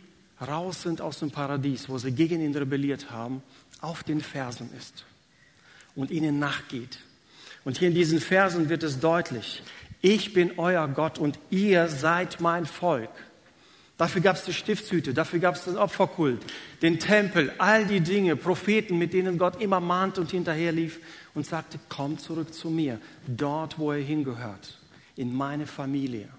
raus 0.46 0.82
sind 0.82 1.02
aus 1.02 1.20
dem 1.20 1.32
Paradies, 1.32 1.88
wo 1.88 1.98
sie 1.98 2.12
gegen 2.12 2.42
ihn 2.42 2.56
rebelliert 2.56 3.12
haben, 3.12 3.44
auf 3.80 4.04
den 4.04 4.22
Fersen 4.22 4.70
ist 4.78 5.06
und 5.96 6.12
ihnen 6.12 6.40
nachgeht. 6.40 6.98
Und 7.64 7.78
hier 7.78 7.90
in 7.90 7.96
diesen 7.96 8.20
Versen 8.20 8.70
wird 8.70 8.84
es 8.84 9.00
deutlich, 9.00 9.62
ich 10.02 10.34
bin 10.34 10.58
euer 10.58 10.88
Gott 10.88 11.20
und 11.20 11.38
ihr 11.52 11.88
seid 11.88 12.42
mein 12.42 12.66
Volk. 12.66 13.12
Dafür 14.02 14.24
gab 14.24 14.36
es 14.36 14.46
die 14.46 14.54
Stiftshüte, 14.54 15.14
dafür 15.14 15.38
gab 15.38 15.54
es 15.54 15.66
den 15.66 15.78
Opferkult, 15.78 16.42
den 16.82 16.98
Tempel, 16.98 17.54
all 17.60 17.86
die 17.86 18.00
Dinge, 18.00 18.36
Propheten, 18.36 18.98
mit 18.98 19.14
denen 19.14 19.38
Gott 19.38 19.62
immer 19.62 19.80
mahnte 19.80 20.22
und 20.22 20.32
hinterherlief 20.32 21.00
und 21.36 21.46
sagte, 21.46 21.78
komm 21.88 22.18
zurück 22.18 22.52
zu 22.52 22.72
mir, 22.72 23.00
dort, 23.28 23.78
wo 23.78 23.92
er 23.92 24.02
hingehört, 24.02 24.80
in 25.16 25.36
meine 25.36 25.68
Familie. 25.68 26.30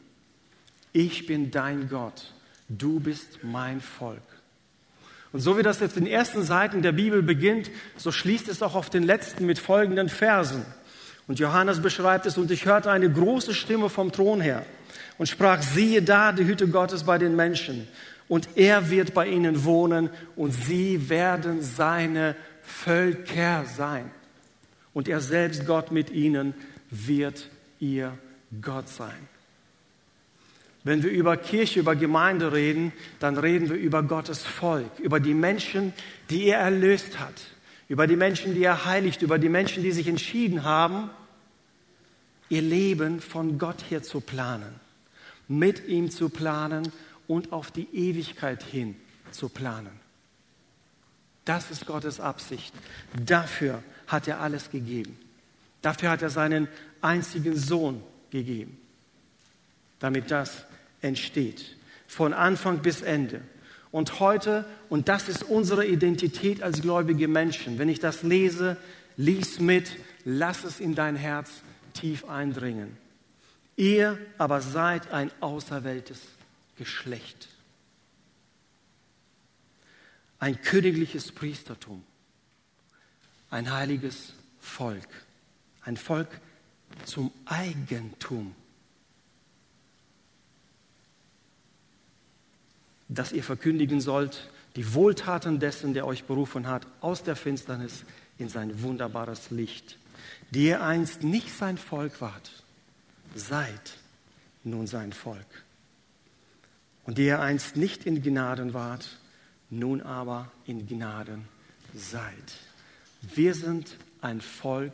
Ich 0.93 1.27
bin 1.27 1.53
dein 1.53 1.89
Gott, 1.89 2.33
du 2.69 2.99
bist 2.99 3.45
mein 3.45 3.81
Volk. 3.81 4.19
Und 5.33 5.39
so 5.39 5.57
wie 5.57 5.63
das 5.63 5.79
jetzt 5.79 5.97
in 5.97 6.07
den 6.07 6.13
ersten 6.13 6.43
Seiten 6.43 6.83
der 6.83 6.91
Bibel 6.91 7.23
beginnt, 7.23 7.71
so 7.97 8.11
schließt 8.11 8.49
es 8.49 8.61
auch 8.65 8.75
auf 8.75 8.91
den 8.91 9.05
letzten 9.05 9.47
mit 9.47 9.61
folgenden 9.61 10.09
Versen. 10.09 10.67
Und 11.29 11.39
Johannes 11.39 11.81
beschreibt 11.81 12.27
es, 12.27 12.37
und 12.39 12.51
ich 12.51 12.65
hörte 12.67 12.91
eine 12.91 13.09
große 13.09 13.55
Stimme 13.55 13.89
vom 13.89 14.11
Thron 14.11 14.41
her 14.41 14.67
und 15.19 15.27
sprach, 15.29 15.63
siehe 15.63 16.03
da 16.03 16.33
die 16.33 16.45
Hütte 16.45 16.69
Gottes 16.69 17.05
bei 17.05 17.19
den 17.19 17.37
Menschen. 17.37 17.89
Und 18.29 18.49
er 18.57 18.91
wird 18.91 19.15
bei 19.15 19.27
ihnen 19.29 19.65
wohnen 19.65 20.11
und 20.37 20.53
sie 20.53 21.09
werden 21.09 21.63
seine 21.63 22.35
Völker 22.63 23.65
sein. 23.67 24.11
Und 24.95 25.09
er 25.09 25.21
selbst, 25.21 25.67
Gott 25.67 25.91
mit 25.91 26.11
ihnen, 26.11 26.55
wird 26.91 27.49
ihr 27.79 28.17
Gott 28.61 28.89
sein. 28.89 29.29
Wenn 30.85 31.03
wir 31.03 31.11
über 31.11 31.37
Kirche, 31.37 31.81
über 31.81 31.95
Gemeinde 31.95 32.53
reden, 32.53 32.93
dann 33.21 33.39
reden 33.39 33.71
wir 33.71 33.77
über 33.77 34.03
Gottes 34.03 34.43
Volk, 34.43 34.99
über 34.99 35.21
die 35.21 35.35
Menschen, 35.35 35.93
die 36.29 36.47
er 36.47 36.59
erlöst 36.59 37.21
hat, 37.21 37.35
über 37.89 38.07
die 38.07 38.17
Menschen, 38.17 38.55
die 38.55 38.65
er 38.65 38.85
heiligt, 38.85 39.23
über 39.23 39.39
die 39.39 39.49
Menschen, 39.49 39.83
die 39.83 39.93
sich 39.93 40.09
entschieden 40.09 40.65
haben, 40.65 41.11
ihr 42.49 42.63
Leben 42.63 43.21
von 43.21 43.59
Gott 43.59 43.85
her 43.91 44.03
zu 44.03 44.21
planen, 44.21 44.75
mit 45.59 45.87
ihm 45.89 46.11
zu 46.11 46.29
planen 46.29 46.91
und 47.29 47.53
auf 47.53 47.71
die 47.71 47.89
Ewigkeit 47.93 48.63
hin 48.63 48.97
zu 49.31 49.49
planen. 49.49 50.01
Das 51.45 51.71
ist 51.71 51.87
Gottes 51.87 52.21
Absicht. 52.21 52.73
Dafür 53.27 53.83
hat 54.07 54.29
er 54.29 54.41
alles 54.41 54.71
gegeben. 54.71 55.19
Dafür 55.81 56.11
hat 56.11 56.23
er 56.23 56.31
seinen 56.31 56.69
einzigen 57.01 57.57
Sohn 57.57 58.03
gegeben, 58.31 58.79
damit 59.99 60.31
das 60.31 60.65
entsteht. 61.01 61.77
Von 62.07 62.33
Anfang 62.33 62.79
bis 62.79 63.03
Ende. 63.03 63.41
Und 63.91 64.21
heute, 64.21 64.65
und 64.89 65.09
das 65.09 65.29
ist 65.29 65.43
unsere 65.43 65.87
Identität 65.87 66.63
als 66.63 66.81
gläubige 66.81 67.29
Menschen, 67.29 67.79
wenn 67.79 67.89
ich 67.89 68.01
das 68.01 68.23
lese, 68.23 68.77
lies 69.17 69.61
mit, 69.61 69.97
lass 70.25 70.65
es 70.65 70.81
in 70.81 70.95
dein 70.95 71.17
Herz 71.17 71.51
tief 71.93 72.25
eindringen. 72.25 72.97
Ihr 73.77 74.19
aber 74.39 74.61
seid 74.61 75.11
ein 75.11 75.31
auserwähltes 75.41 76.21
Geschlecht, 76.77 77.49
ein 80.39 80.61
königliches 80.61 81.33
Priestertum, 81.33 82.03
ein 83.51 83.73
heiliges 83.73 84.35
Volk, 84.61 85.09
ein 85.83 85.97
Volk 85.97 86.29
zum 87.05 87.33
Eigentum, 87.47 88.55
das 93.09 93.33
ihr 93.33 93.45
verkündigen 93.45 94.01
sollt, 94.01 94.51
die 94.77 94.95
Wohltaten 94.95 95.61
dessen, 95.61 95.93
der 95.93 96.07
euch 96.07 96.25
berufen 96.25 96.67
hat, 96.67 96.87
aus 97.01 97.23
der 97.23 97.37
Finsternis 97.37 98.05
in 98.39 98.49
sein 98.49 98.83
wunderbares 98.83 99.51
Licht 99.51 99.99
die 100.51 100.67
ihr 100.67 100.83
einst 100.83 101.23
nicht 101.23 101.51
sein 101.51 101.79
Volk 101.79 102.21
wart, 102.21 102.62
seid 103.35 103.99
nun 104.65 104.87
sein 104.87 105.13
Volk. 105.13 105.47
Und 107.05 107.19
die 107.19 107.27
ihr 107.27 107.41
einst 107.41 107.77
nicht 107.77 108.07
in 108.07 108.23
Gnaden 108.23 108.75
wart, 108.75 109.19
nun 109.71 110.03
aber 110.03 110.51
in 110.67 110.87
Gnaden 110.87 111.47
seid. 111.95 112.33
Wir 113.23 113.55
sind 113.55 113.97
ein 114.21 114.41
Volk 114.41 114.93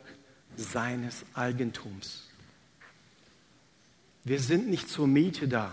seines 0.55 1.25
Eigentums. 1.33 2.27
Wir 4.23 4.39
sind 4.39 4.69
nicht 4.69 4.89
zur 4.89 5.07
Miete 5.07 5.47
da. 5.47 5.71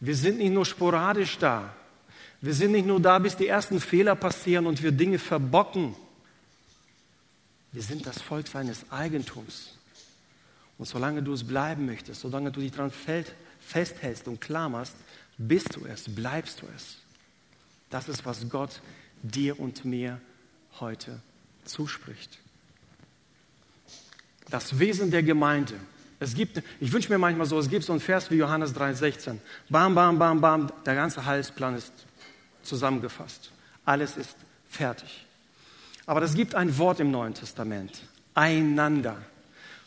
Wir 0.00 0.16
sind 0.16 0.38
nicht 0.38 0.52
nur 0.52 0.64
sporadisch 0.64 1.38
da. 1.38 1.74
Wir 2.40 2.54
sind 2.54 2.72
nicht 2.72 2.86
nur 2.86 3.00
da, 3.00 3.18
bis 3.18 3.36
die 3.36 3.46
ersten 3.46 3.80
Fehler 3.80 4.14
passieren 4.14 4.66
und 4.66 4.82
wir 4.82 4.92
Dinge 4.92 5.18
verbocken 5.18 5.94
wir 7.72 7.82
sind 7.82 8.06
das 8.06 8.20
Volk 8.20 8.48
seines 8.48 8.90
Eigentums. 8.90 9.78
Und 10.80 10.86
solange 10.86 11.22
du 11.22 11.34
es 11.34 11.46
bleiben 11.46 11.84
möchtest, 11.84 12.22
solange 12.22 12.50
du 12.50 12.60
dich 12.60 12.72
daran 12.72 12.90
festhältst 13.60 14.26
und 14.28 14.40
klammerst, 14.40 14.96
bist 15.36 15.76
du 15.76 15.84
es, 15.84 16.04
bleibst 16.08 16.62
du 16.62 16.66
es. 16.74 16.96
Das 17.90 18.08
ist, 18.08 18.24
was 18.24 18.48
Gott 18.48 18.80
dir 19.22 19.60
und 19.60 19.84
mir 19.84 20.18
heute 20.80 21.20
zuspricht. 21.66 22.38
Das 24.48 24.78
Wesen 24.78 25.10
der 25.10 25.22
Gemeinde. 25.22 25.74
Es 26.18 26.32
gibt, 26.32 26.62
ich 26.80 26.90
wünsche 26.90 27.12
mir 27.12 27.18
manchmal 27.18 27.46
so, 27.46 27.58
es 27.58 27.68
gibt 27.68 27.84
so 27.84 27.92
einen 27.92 28.00
Vers 28.00 28.30
wie 28.30 28.36
Johannes 28.36 28.74
3,16. 28.74 29.36
Bam, 29.68 29.94
bam, 29.94 30.18
bam, 30.18 30.40
bam, 30.40 30.72
der 30.86 30.94
ganze 30.94 31.26
Heilsplan 31.26 31.76
ist 31.76 31.92
zusammengefasst. 32.62 33.52
Alles 33.84 34.16
ist 34.16 34.34
fertig. 34.66 35.26
Aber 36.06 36.22
es 36.22 36.32
gibt 36.32 36.54
ein 36.54 36.78
Wort 36.78 37.00
im 37.00 37.10
Neuen 37.10 37.34
Testament. 37.34 38.00
Einander. 38.32 39.18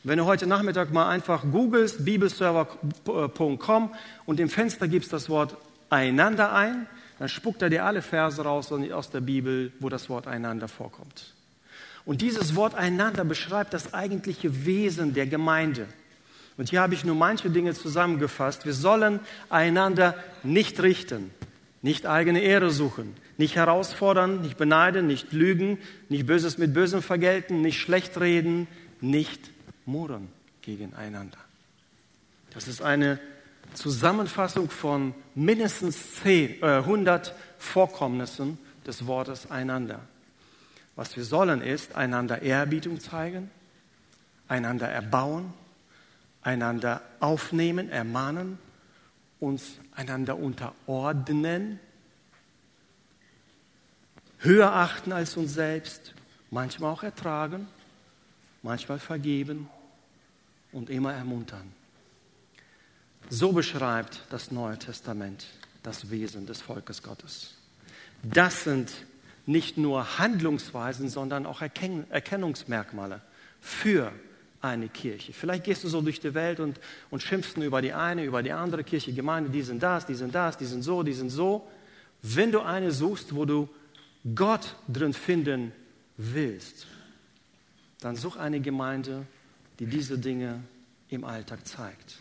Wenn 0.06 0.18
du 0.18 0.26
heute 0.26 0.48
Nachmittag 0.48 0.92
mal 0.92 1.08
einfach 1.08 1.44
googelst, 1.50 2.04
bibelserver.com 2.04 3.96
und 4.26 4.40
im 4.42 4.50
Fenster 4.50 4.90
gibst 4.90 5.14
das 5.14 5.30
Wort 5.30 5.56
einander 5.90 6.54
ein, 6.54 6.88
dann 7.20 7.30
spuckt 7.30 7.62
er 7.62 7.70
dir 7.70 7.86
alle 7.86 8.02
Verse 8.02 8.42
raus 8.42 8.70
aus 8.74 9.12
der 9.12 9.22
Bibel, 9.22 9.72
wo 9.80 9.88
das 9.88 10.10
Wort 10.10 10.28
einander 10.28 10.68
vorkommt. 10.68 11.34
Und 12.04 12.20
dieses 12.20 12.54
Wort 12.54 12.76
einander 12.76 13.24
beschreibt 13.24 13.74
das 13.74 13.94
eigentliche 13.94 14.66
Wesen 14.66 15.14
der 15.14 15.26
Gemeinde. 15.26 15.88
Und 16.58 16.70
hier 16.70 16.82
habe 16.82 16.96
ich 16.96 17.06
nur 17.06 17.16
manche 17.16 17.50
Dinge 17.50 17.74
zusammengefasst. 17.74 18.66
Wir 18.66 18.74
sollen 18.74 19.22
einander 19.50 20.16
nicht 20.44 20.82
richten, 20.82 21.32
nicht 21.82 22.08
eigene 22.08 22.42
Ehre 22.42 22.72
suchen, 22.72 23.16
nicht 23.38 23.56
herausfordern, 23.56 24.42
nicht 24.42 24.58
beneiden, 24.58 25.08
nicht 25.08 25.32
lügen, 25.32 25.78
nicht 26.10 26.26
Böses 26.26 26.58
mit 26.58 26.74
Bösem 26.74 27.02
vergelten, 27.02 27.62
nicht 27.62 27.80
schlecht 27.80 28.20
reden, 28.20 28.68
nicht 29.00 29.53
murren 29.86 30.30
gegeneinander. 30.62 31.38
Das 32.54 32.68
ist 32.68 32.82
eine 32.82 33.20
Zusammenfassung 33.74 34.70
von 34.70 35.13
mindestens 35.36 36.16
10, 36.24 36.62
äh, 36.62 36.66
100 36.66 37.34
Vorkommnissen 37.58 38.58
des 38.86 39.08
Wortes 39.08 39.50
einander. 39.50 40.02
Was 40.96 41.16
wir 41.16 41.24
sollen 41.24 41.62
ist, 41.62 41.96
einander 41.96 42.42
Ehrerbietung 42.42 43.00
zeigen, 43.00 43.50
einander 44.48 44.90
erbauen, 44.90 45.54
einander 46.44 47.02
aufnehmen, 47.20 47.90
ermahnen, 47.90 48.60
uns 49.40 49.80
einander 49.96 50.38
unterordnen, 50.38 51.80
höher 54.40 54.72
achten 54.72 55.12
als 55.12 55.36
uns 55.36 55.54
selbst, 55.54 56.13
manchmal 56.52 56.92
auch 56.92 57.04
ertragen, 57.04 57.68
manchmal 58.62 59.00
vergeben 59.00 59.68
und 60.74 60.89
immer 60.89 61.13
ermuntern. 61.13 61.72
So 63.30 63.51
beschreibt 63.51 64.22
das 64.30 64.51
Neue 64.51 64.77
Testament 64.77 65.48
das 65.82 66.10
Wesen 66.10 66.46
des 66.46 66.62
Volkes 66.62 67.03
Gottes. 67.03 67.56
Das 68.24 68.63
sind 68.63 68.92
nicht 69.46 69.77
nur 69.77 70.18
Handlungsweisen, 70.18 71.10
sondern 71.10 71.46
auch 71.46 71.62
Erkennungsmerkmale 71.62 73.22
für 73.60 74.12
eine 74.62 74.88
Kirche. 74.88 75.34
Vielleicht 75.34 75.65
gehst 75.65 75.84
du 75.84 75.89
so 75.89 76.01
durch 76.01 76.22
die 76.22 76.34
Welt 76.34 76.62
und, 76.62 76.80
und 77.12 77.22
schimpfst 77.22 77.58
über 77.58 77.82
die 77.82 77.92
eine, 77.92 78.24
über 78.24 78.42
die 78.42 78.53
andere 78.53 78.84
Kirche, 78.84 79.12
Gemeinde, 79.12 79.50
die 79.50 79.62
sind 79.62 79.84
das, 79.84 80.06
die 80.06 80.15
sind 80.15 80.34
das, 80.34 80.58
die 80.58 80.65
sind 80.65 80.84
so, 80.84 81.03
die 81.03 81.13
sind 81.13 81.30
so. 81.30 81.68
Wenn 82.22 82.53
du 82.53 82.62
eine 82.62 82.92
suchst, 82.92 83.36
wo 83.36 83.44
du 83.44 83.68
Gott 84.36 84.75
drin 84.88 85.13
finden 85.13 85.74
willst, 86.15 86.88
dann 88.00 88.15
such 88.15 88.38
eine 88.38 88.62
Gemeinde, 88.62 89.25
die 89.80 89.86
diese 89.86 90.18
Dinge 90.18 90.63
im 91.10 91.24
Alltag 91.24 91.68
zeigt. 91.68 92.18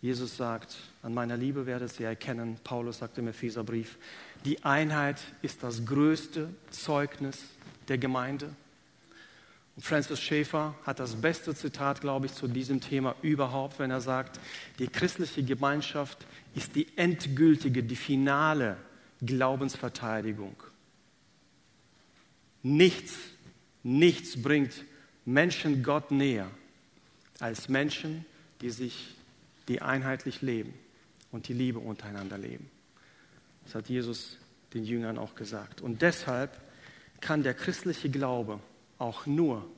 Jesus 0.00 0.36
sagt, 0.36 0.76
an 1.02 1.12
meiner 1.12 1.36
Liebe 1.36 1.66
werdet 1.66 1.98
ihr 1.98 2.06
erkennen, 2.06 2.58
Paulus 2.62 2.98
sagt 2.98 3.18
im 3.18 3.28
Epheserbrief, 3.28 3.96
die 4.44 4.62
Einheit 4.62 5.20
ist 5.42 5.62
das 5.62 5.84
größte 5.84 6.48
Zeugnis 6.70 7.42
der 7.88 7.98
Gemeinde. 7.98 8.54
Und 9.74 9.82
Francis 9.82 10.20
Schaeffer 10.20 10.74
hat 10.84 11.00
das 11.00 11.16
beste 11.16 11.54
Zitat, 11.54 12.00
glaube 12.00 12.26
ich, 12.26 12.32
zu 12.32 12.46
diesem 12.46 12.80
Thema 12.80 13.16
überhaupt, 13.22 13.78
wenn 13.78 13.90
er 13.90 14.00
sagt, 14.00 14.38
die 14.78 14.86
christliche 14.86 15.42
Gemeinschaft 15.42 16.26
ist 16.54 16.74
die 16.76 16.86
endgültige, 16.96 17.82
die 17.82 17.96
finale 17.96 18.76
Glaubensverteidigung. 19.20 20.56
Nichts, 22.62 23.14
nichts 23.82 24.40
bringt 24.40 24.84
Menschen 25.28 25.82
Gott 25.82 26.10
näher 26.10 26.50
als 27.38 27.68
Menschen, 27.68 28.24
die 28.62 28.70
sich 28.70 29.14
die 29.68 29.82
einheitlich 29.82 30.40
leben 30.40 30.72
und 31.30 31.48
die 31.48 31.52
Liebe 31.52 31.78
untereinander 31.78 32.38
leben. 32.38 32.70
Das 33.64 33.74
hat 33.74 33.90
Jesus 33.90 34.38
den 34.72 34.84
Jüngern 34.84 35.18
auch 35.18 35.34
gesagt. 35.34 35.82
Und 35.82 36.00
deshalb 36.00 36.58
kann 37.20 37.42
der 37.42 37.52
christliche 37.52 38.08
Glaube 38.08 38.58
auch 38.96 39.26
nur 39.26 39.70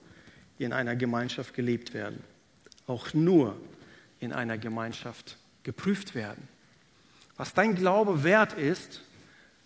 in 0.59 0.73
einer 0.73 0.95
Gemeinschaft 0.95 1.53
gelebt 1.53 1.95
werden, 1.95 2.23
auch 2.87 3.13
nur 3.13 3.61
in 4.21 4.33
einer 4.33 4.57
Gemeinschaft 4.57 5.37
geprüft 5.65 6.15
werden. 6.15 6.47
Was 7.37 7.55
dein 7.55 7.75
Glaube 7.75 8.23
wert 8.23 8.53
ist, 8.53 9.01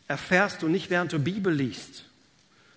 erfährst 0.08 0.62
du 0.62 0.68
nicht, 0.68 0.88
während 0.88 1.12
du 1.12 1.18
Bibel 1.18 1.52
liest, 1.52 2.06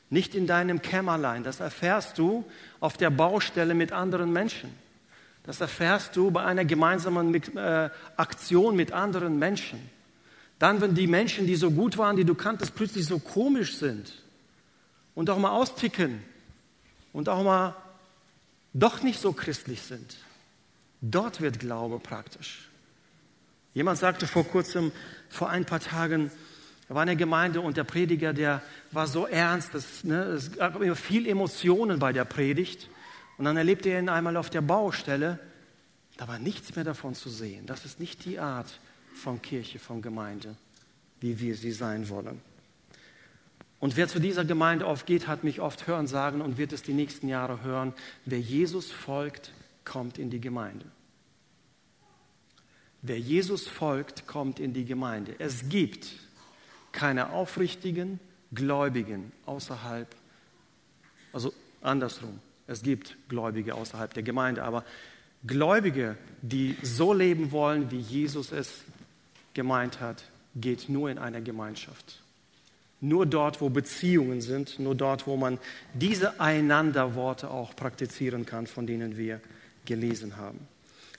nicht 0.10 0.36
in 0.36 0.48
deinem 0.48 0.82
Kämmerlein, 0.82 1.44
das 1.44 1.60
erfährst 1.60 2.18
du 2.18 2.46
auf 2.80 2.98
der 2.98 3.10
Baustelle 3.10 3.74
mit 3.74 3.92
anderen 3.92 4.32
Menschen. 4.32 4.70
Das 5.44 5.62
erfährst 5.62 6.16
du 6.16 6.32
bei 6.32 6.44
einer 6.44 6.66
gemeinsamen 6.66 7.34
äh, 7.56 7.90
Aktion 8.18 8.76
mit 8.76 8.92
anderen 8.92 9.40
Menschen. 9.40 9.80
Dann, 10.60 10.82
wenn 10.82 10.96
die 10.96 11.08
Menschen, 11.08 11.48
die 11.48 11.56
so 11.56 11.72
gut 11.72 11.98
waren, 11.98 12.16
die 12.16 12.26
du 12.26 12.36
kanntest, 12.36 12.76
plötzlich 12.76 13.06
so 13.06 13.20
komisch 13.20 13.78
sind 13.78 14.12
und 15.16 15.30
auch 15.30 15.38
mal 15.38 15.52
austicken 15.52 16.22
und 17.14 17.30
auch 17.30 17.44
mal 17.44 17.76
doch 18.74 19.04
nicht 19.04 19.22
so 19.22 19.34
christlich 19.34 19.82
sind. 19.82 20.18
Dort 21.02 21.42
wird 21.42 21.60
Glaube 21.60 22.00
praktisch. 22.00 22.70
Jemand 23.74 24.00
sagte 24.00 24.26
vor 24.28 24.44
kurzem, 24.44 24.92
vor 25.30 25.50
ein 25.50 25.66
paar 25.66 25.80
Tagen, 25.80 26.32
er 26.90 26.96
war 26.96 27.04
in 27.04 27.08
der 27.08 27.16
Gemeinde 27.16 27.60
und 27.60 27.76
der 27.76 27.84
Prediger, 27.84 28.34
der 28.34 28.62
war 28.92 29.08
so 29.08 29.28
ernst, 29.28 29.74
dass, 29.74 30.04
ne, 30.04 30.24
es 30.24 30.54
gab 30.54 30.82
immer 30.82 30.96
viel 30.96 31.28
Emotionen 31.28 32.00
bei 32.00 32.14
der 32.14 32.24
Predigt. 32.24 32.90
Und 33.38 33.46
dann 33.46 33.58
erlebte 33.58 33.90
er 33.90 34.00
ihn 34.00 34.10
einmal 34.10 34.38
auf 34.38 34.50
der 34.50 34.62
Baustelle. 34.62 35.40
Da 36.16 36.28
war 36.28 36.40
nichts 36.40 36.76
mehr 36.76 36.86
davon 36.86 37.14
zu 37.14 37.30
sehen. 37.30 37.66
Das 37.66 37.86
ist 37.86 38.00
nicht 38.00 38.26
die 38.26 38.40
Art 38.40 38.80
von 39.14 39.42
Kirche, 39.42 39.80
von 39.80 40.02
Gemeinde, 40.02 40.56
wie 41.20 41.40
wir 41.40 41.56
sie 41.56 41.72
sein 41.72 42.08
wollen. 42.10 42.42
Und 43.80 43.96
wer 43.98 44.08
zu 44.08 44.20
dieser 44.20 44.46
Gemeinde 44.46 44.88
aufgeht, 44.88 45.28
hat 45.28 45.44
mich 45.44 45.60
oft 45.60 45.86
hören 45.88 46.08
sagen 46.08 46.42
und 46.42 46.58
wird 46.58 46.74
es 46.74 46.82
die 46.82 46.94
nächsten 46.94 47.28
Jahre 47.28 47.62
hören, 47.64 47.94
wer 48.26 48.40
Jesus 48.40 48.92
folgt, 48.92 49.52
kommt 49.84 50.18
in 50.18 50.30
die 50.30 50.42
Gemeinde. 50.42 50.86
Wer 53.02 53.20
Jesus 53.20 53.68
folgt, 53.68 54.26
kommt 54.26 54.60
in 54.60 54.74
die 54.74 54.86
Gemeinde. 54.86 55.36
Es 55.38 55.70
gibt 55.70 56.08
keine 56.98 57.30
aufrichtigen 57.30 58.20
Gläubigen 58.52 59.32
außerhalb, 59.46 60.08
also 61.32 61.54
andersrum. 61.84 62.40
Es 62.66 62.82
gibt 62.82 63.16
Gläubige 63.30 63.76
außerhalb 63.76 64.12
der 64.16 64.24
Gemeinde, 64.24 64.64
aber 64.64 64.84
Gläubige, 65.46 66.18
die 66.42 66.76
so 66.82 67.14
leben 67.14 67.52
wollen, 67.52 67.92
wie 67.92 68.00
Jesus 68.00 68.52
es 68.52 68.82
gemeint 69.54 70.02
hat, 70.02 70.24
geht 70.56 70.90
nur 70.90 71.12
in 71.12 71.20
einer 71.20 71.40
Gemeinschaft. 71.40 72.24
Nur 73.00 73.28
dort, 73.28 73.62
wo 73.62 73.70
Beziehungen 73.70 74.42
sind, 74.42 74.80
nur 74.80 74.96
dort, 74.96 75.28
wo 75.28 75.38
man 75.38 75.60
diese 75.94 76.42
Einanderworte 76.42 77.52
auch 77.52 77.76
praktizieren 77.76 78.48
kann, 78.48 78.66
von 78.66 78.88
denen 78.88 79.18
wir 79.18 79.40
gelesen 79.86 80.38
haben. 80.38 80.68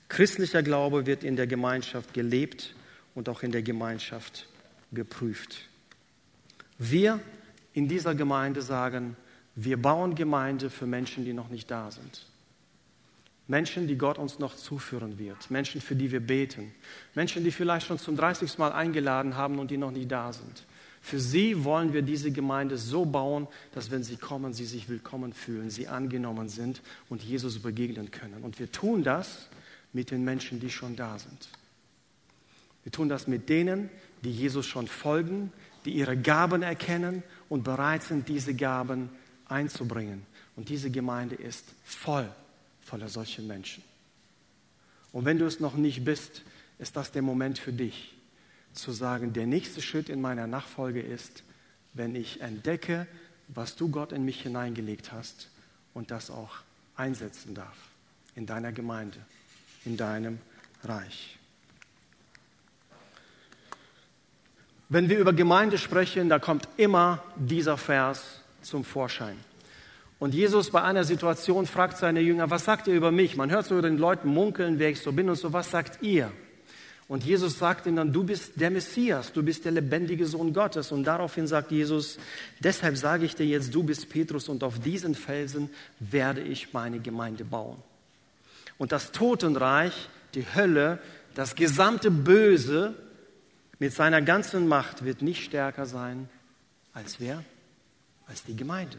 Christlicher 0.09 0.65
Glaube 0.65 1.07
wird 1.07 1.23
in 1.23 1.37
der 1.37 1.47
Gemeinschaft 1.47 2.15
gelebt 2.15 2.75
und 3.15 3.29
auch 3.29 3.45
in 3.45 3.53
der 3.53 3.63
Gemeinschaft 3.63 4.49
geprüft. 4.91 5.68
Wir 6.79 7.21
in 7.73 7.89
dieser 7.89 8.15
Gemeinde 8.15 8.63
sagen, 8.63 9.17
wir 9.55 9.81
bauen 9.81 10.15
Gemeinde 10.15 10.71
für 10.71 10.87
Menschen, 10.87 11.25
die 11.25 11.33
noch 11.33 11.49
nicht 11.49 11.71
da 11.71 11.91
sind. 11.91 12.27
Menschen, 13.49 13.89
die 13.89 13.97
Gott 13.97 14.19
uns 14.19 14.39
noch 14.39 14.55
zuführen 14.55 15.19
wird. 15.19 15.51
Menschen, 15.51 15.81
für 15.81 15.97
die 15.97 16.13
wir 16.13 16.21
beten. 16.21 16.73
Menschen, 17.15 17.45
die 17.45 17.51
vielleicht 17.51 17.87
schon 17.87 17.99
zum 17.99 18.17
30. 18.17 18.59
Mal 18.59 18.73
eingeladen 18.73 19.37
haben 19.37 19.59
und 19.59 19.71
die 19.71 19.79
noch 19.79 19.91
nicht 19.91 20.13
da 20.13 20.33
sind. 20.33 20.65
Für 21.01 21.19
sie 21.19 21.65
wollen 21.65 21.93
wir 21.93 22.03
diese 22.03 22.31
Gemeinde 22.31 22.77
so 22.77 23.07
bauen, 23.07 23.49
dass 23.73 23.91
wenn 23.91 24.03
sie 24.03 24.17
kommen, 24.17 24.53
sie 24.53 24.67
sich 24.67 24.89
willkommen 24.89 25.33
fühlen, 25.33 25.71
sie 25.71 25.89
angenommen 25.89 26.49
sind 26.49 26.83
und 27.09 27.23
Jesus 27.23 27.61
begegnen 27.61 28.11
können. 28.11 28.43
Und 28.43 28.59
wir 28.59 28.71
tun 28.71 29.03
das 29.03 29.49
mit 29.93 30.11
den 30.11 30.25
Menschen, 30.25 30.61
die 30.61 30.71
schon 30.71 30.97
da 30.97 31.19
sind. 31.19 31.49
Wir 32.83 32.93
tun 32.93 33.09
das 33.09 33.27
mit 33.27 33.49
denen, 33.49 33.89
die 34.25 34.31
Jesus 34.31 34.67
schon 34.67 34.87
folgen, 34.87 35.53
die 35.89 35.95
ihre 35.95 36.19
Gaben 36.19 36.63
erkennen 36.63 37.23
und 37.49 37.65
bereit 37.65 38.03
sind, 38.03 38.29
diese 38.29 38.55
Gaben 38.55 39.09
einzubringen. 39.47 40.27
Und 40.55 40.69
diese 40.69 40.91
Gemeinde 40.91 41.35
ist 41.35 41.65
voll 41.83 42.29
voller 42.83 43.09
solcher 43.09 43.43
Menschen. 43.43 43.83
Und 45.13 45.25
wenn 45.25 45.39
du 45.39 45.47
es 45.47 45.61
noch 45.61 45.77
nicht 45.77 46.05
bist, 46.05 46.43
ist 46.79 46.97
das 46.97 47.11
der 47.11 47.23
Moment 47.23 47.59
für 47.59 47.73
dich, 47.73 48.15
zu 48.75 48.93
sagen, 48.93 49.33
der 49.33 49.47
nächste 49.47 49.81
Schritt 49.81 50.11
in 50.11 50.21
meiner 50.21 50.47
Nachfolge 50.47 51.01
ist, 51.01 51.43
wenn 51.95 52.15
ich 52.15 52.43
entdecke, 52.43 53.07
was 53.49 53.75
du 53.75 53.89
Gott 53.89 54.13
in 54.13 54.27
mich 54.27 54.43
hineingelegt 54.43 55.11
hast 55.11 55.49
und 55.95 56.11
das 56.11 56.31
auch 56.31 56.57
einsetzen 56.97 57.55
darf 57.55 57.77
in 58.35 58.45
deiner 58.45 58.73
Gemeinde, 58.73 59.19
in 59.87 59.97
deinem 59.97 60.39
Reich. 60.85 61.38
Wenn 64.89 65.09
wir 65.09 65.19
über 65.19 65.35
Gemeinde 65.35 65.77
sprechen, 65.77 66.29
da 66.29 66.39
kommt 66.39 66.69
immer 66.77 67.23
dieser 67.37 67.77
Vers 67.77 68.41
zum 68.63 68.85
Vorschein. 68.85 69.37
Und 70.19 70.35
Jesus 70.35 70.71
bei 70.71 70.83
einer 70.83 71.05
Situation 71.05 71.67
fragt 71.67 71.99
seine 71.99 72.21
Jünger, 72.21 72.51
was 72.51 72.65
sagt 72.65 72.89
ihr 72.89 72.95
über 72.95 73.13
mich? 73.13 73.37
Man 73.37 73.51
hört 73.51 73.67
so 73.67 73.81
den 73.81 73.99
Leuten 73.99 74.29
munkeln, 74.29 74.79
wer 74.79 74.91
ich 74.91 75.01
so 75.01 75.13
bin 75.13 75.29
und 75.29 75.37
so, 75.37 75.53
was 75.53 75.71
sagt 75.71 76.03
ihr? 76.03 76.33
Und 77.07 77.25
Jesus 77.25 77.59
sagt 77.59 77.87
ihnen 77.87 77.97
dann, 77.97 78.13
du 78.13 78.25
bist 78.25 78.61
der 78.61 78.71
Messias, 78.71 79.33
du 79.33 79.43
bist 79.43 79.65
der 79.65 79.73
lebendige 79.73 80.27
Sohn 80.27 80.53
Gottes. 80.53 80.91
Und 80.91 81.05
daraufhin 81.05 81.47
sagt 81.47 81.71
Jesus, 81.71 82.19
deshalb 82.61 82.97
sage 82.97 83.25
ich 83.25 83.35
dir 83.35 83.47
jetzt, 83.47 83.75
du 83.75 83.83
bist 83.83 84.11
Petrus 84.11 84.49
und 84.49 84.65
auf 84.65 84.79
diesen 84.79 85.15
Felsen 85.15 85.71
werde 86.01 86.43
ich 86.43 86.73
meine 86.73 86.99
Gemeinde 86.99 87.45
bauen. 87.45 87.77
Und 88.77 88.93
das 88.93 89.13
Totenreich, 89.13 90.09
die 90.35 90.45
Hölle, 90.55 90.99
das 91.35 91.55
gesamte 91.55 92.11
Böse 92.11 92.95
mit 93.79 93.93
seiner 93.93 94.23
ganzen 94.23 94.67
Macht 94.69 95.05
wird 95.05 95.23
nicht 95.23 95.45
stärker 95.45 95.87
sein 95.87 96.29
als 96.93 97.21
wer? 97.21 97.45
Als 98.27 98.43
die 98.45 98.57
Gemeinde. 98.57 98.99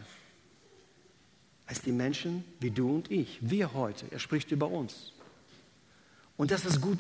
Als 1.66 1.82
die 1.82 1.92
Menschen 1.92 2.44
wie 2.60 2.72
du 2.72 2.96
und 2.96 3.12
ich. 3.12 3.40
Wir 3.42 3.74
heute. 3.74 4.06
Er 4.12 4.20
spricht 4.20 4.52
über 4.52 4.68
uns. 4.68 5.14
Und 6.38 6.52
das 6.52 6.66
ist 6.66 6.82
gut, 6.82 6.98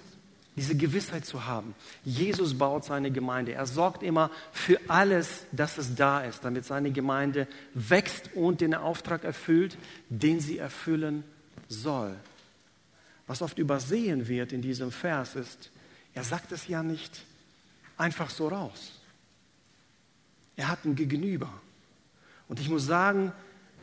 diese 0.56 0.76
Gewissheit 0.76 1.26
zu 1.26 1.46
haben. 1.46 1.74
Jesus 2.04 2.58
baut 2.58 2.84
seine 2.84 3.12
Gemeinde. 3.12 3.54
Er 3.54 3.66
sorgt 3.66 4.04
immer 4.04 4.30
für 4.52 4.78
alles, 4.90 5.46
dass 5.54 5.78
es 5.78 5.96
da 5.96 6.22
ist, 6.22 6.44
damit 6.44 6.66
seine 6.66 6.92
Gemeinde 6.92 7.48
wächst 7.74 8.32
und 8.36 8.60
den 8.60 8.76
Auftrag 8.76 9.24
erfüllt, 9.24 9.78
den 10.10 10.42
sie 10.42 10.58
erfüllen 10.58 11.24
soll. 11.70 12.16
Was 13.26 13.42
oft 13.42 13.58
übersehen 13.58 14.28
wird 14.28 14.52
in 14.52 14.62
diesem 14.62 14.92
Vers 14.92 15.36
ist, 15.36 15.72
er 16.14 16.26
sagt 16.26 16.52
es 16.52 16.68
ja 16.68 16.84
nicht 16.84 17.22
einfach 18.00 18.30
so 18.30 18.48
raus. 18.48 18.94
Er 20.56 20.68
hat 20.68 20.86
ein 20.86 20.96
Gegenüber. 20.96 21.52
Und 22.48 22.60
ich 22.60 22.70
muss 22.70 22.86
sagen, 22.86 23.32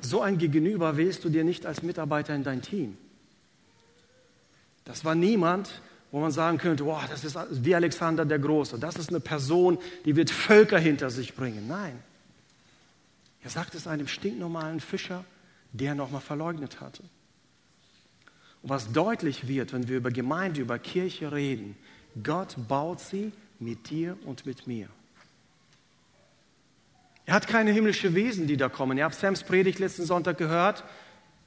so 0.01 0.21
ein 0.21 0.39
Gegenüber 0.39 0.97
wählst 0.97 1.25
du 1.25 1.29
dir 1.29 1.45
nicht 1.45 1.67
als 1.67 1.83
Mitarbeiter 1.83 2.35
in 2.35 2.43
dein 2.43 2.63
Team. 2.63 2.97
Das 4.85 5.05
war 5.05 5.15
niemand, 5.15 5.81
wo 6.11 6.21
man 6.21 6.31
sagen 6.31 6.59
könnte, 6.59 6.85
wow, 6.87 7.03
das 7.09 7.25
ist 7.25 7.37
wie 7.65 7.75
Alexander 7.75 8.25
der 8.25 8.39
Große. 8.39 8.79
Das 8.79 8.97
ist 8.97 9.11
eine 9.11 9.21
Person, 9.21 9.79
die 10.05 10.17
wird 10.17 10.31
Völker 10.31 10.79
hinter 10.79 11.11
sich 11.11 11.35
bringen. 11.35 11.67
Nein. 11.69 11.99
Er 13.43 13.51
sagt 13.51 13.75
es 13.75 13.87
einem 13.87 14.09
stinknormalen 14.09 14.81
Fischer, 14.81 15.25
der 15.73 15.95
nochmal 15.95 16.21
verleugnet 16.21 16.81
hatte. 16.81 17.03
Und 18.63 18.71
was 18.71 18.93
deutlich 18.93 19.47
wird, 19.47 19.73
wenn 19.73 19.89
wir 19.89 19.99
über 19.99 20.11
Gemeinde, 20.11 20.61
über 20.61 20.79
Kirche 20.79 21.33
reden, 21.33 21.77
Gott 22.23 22.57
baut 22.69 23.01
sie 23.01 23.33
mit 23.61 23.91
dir 23.91 24.17
und 24.25 24.47
mit 24.47 24.67
mir. 24.67 24.89
Er 27.27 27.35
hat 27.35 27.49
keine 27.49 27.73
himmlische 27.73 28.15
Wesen, 28.15 28.47
die 28.47 28.57
da 28.57 28.69
kommen. 28.69 28.97
Ihr 28.97 29.05
habt 29.05 29.17
Sams 29.17 29.43
Predigt 29.43 29.81
letzten 29.81 30.05
Sonntag 30.05 30.39
gehört. 30.39 30.85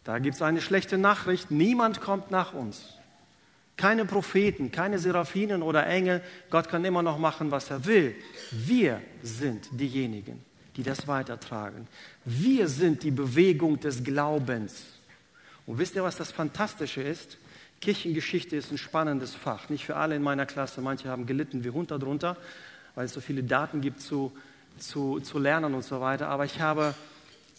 Da 0.03 0.19
gibt 0.19 0.35
es 0.35 0.41
eine 0.41 0.61
schlechte 0.61 0.97
Nachricht. 0.97 1.51
Niemand 1.51 2.01
kommt 2.01 2.31
nach 2.31 2.53
uns. 2.53 2.95
Keine 3.77 4.03
Propheten, 4.03 4.71
keine 4.71 4.99
Seraphinen 4.99 5.63
oder 5.63 5.87
Engel. 5.87 6.21
Gott 6.49 6.67
kann 6.67 6.83
immer 6.83 7.01
noch 7.01 7.17
machen, 7.17 7.49
was 7.51 7.69
er 7.69 7.85
will. 7.85 8.13
Wir 8.51 9.01
sind 9.23 9.69
diejenigen, 9.71 10.43
die 10.75 10.83
das 10.83 11.07
weitertragen. 11.07 11.87
Wir 12.25 12.67
sind 12.67 13.03
die 13.03 13.11
Bewegung 13.11 13.79
des 13.79 14.03
Glaubens. 14.03 14.83
Und 15.65 15.77
wisst 15.77 15.95
ihr, 15.95 16.03
was 16.03 16.17
das 16.17 16.31
Fantastische 16.31 17.01
ist? 17.01 17.37
Kirchengeschichte 17.81 18.55
ist 18.55 18.71
ein 18.71 18.77
spannendes 18.77 19.33
Fach. 19.35 19.69
Nicht 19.69 19.85
für 19.85 19.95
alle 19.95 20.15
in 20.15 20.21
meiner 20.21 20.45
Klasse. 20.45 20.81
Manche 20.81 21.09
haben 21.09 21.25
gelitten 21.25 21.63
wie 21.63 21.69
Hund 21.69 21.91
darunter, 21.91 22.37
weil 22.95 23.05
es 23.05 23.13
so 23.13 23.21
viele 23.21 23.43
Daten 23.43 23.81
gibt 23.81 24.01
zu, 24.01 24.31
zu, 24.77 25.19
zu 25.21 25.39
lernen 25.39 25.73
und 25.73 25.83
so 25.83 26.01
weiter. 26.01 26.27
Aber 26.27 26.45
ich 26.45 26.59
habe 26.59 26.93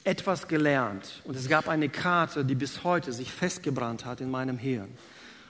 etwas 0.04 0.48
gelernt. 0.48 1.22
Und 1.24 1.37
es 1.37 1.48
gab 1.48 1.68
eine 1.68 1.88
Karte, 1.88 2.44
die 2.44 2.54
bis 2.54 2.85
heute 2.85 3.12
sich 3.12 3.33
festgebrannt 3.33 4.04
hat 4.04 4.20
in 4.20 4.30
meinem 4.30 4.59
Hirn. 4.59 4.88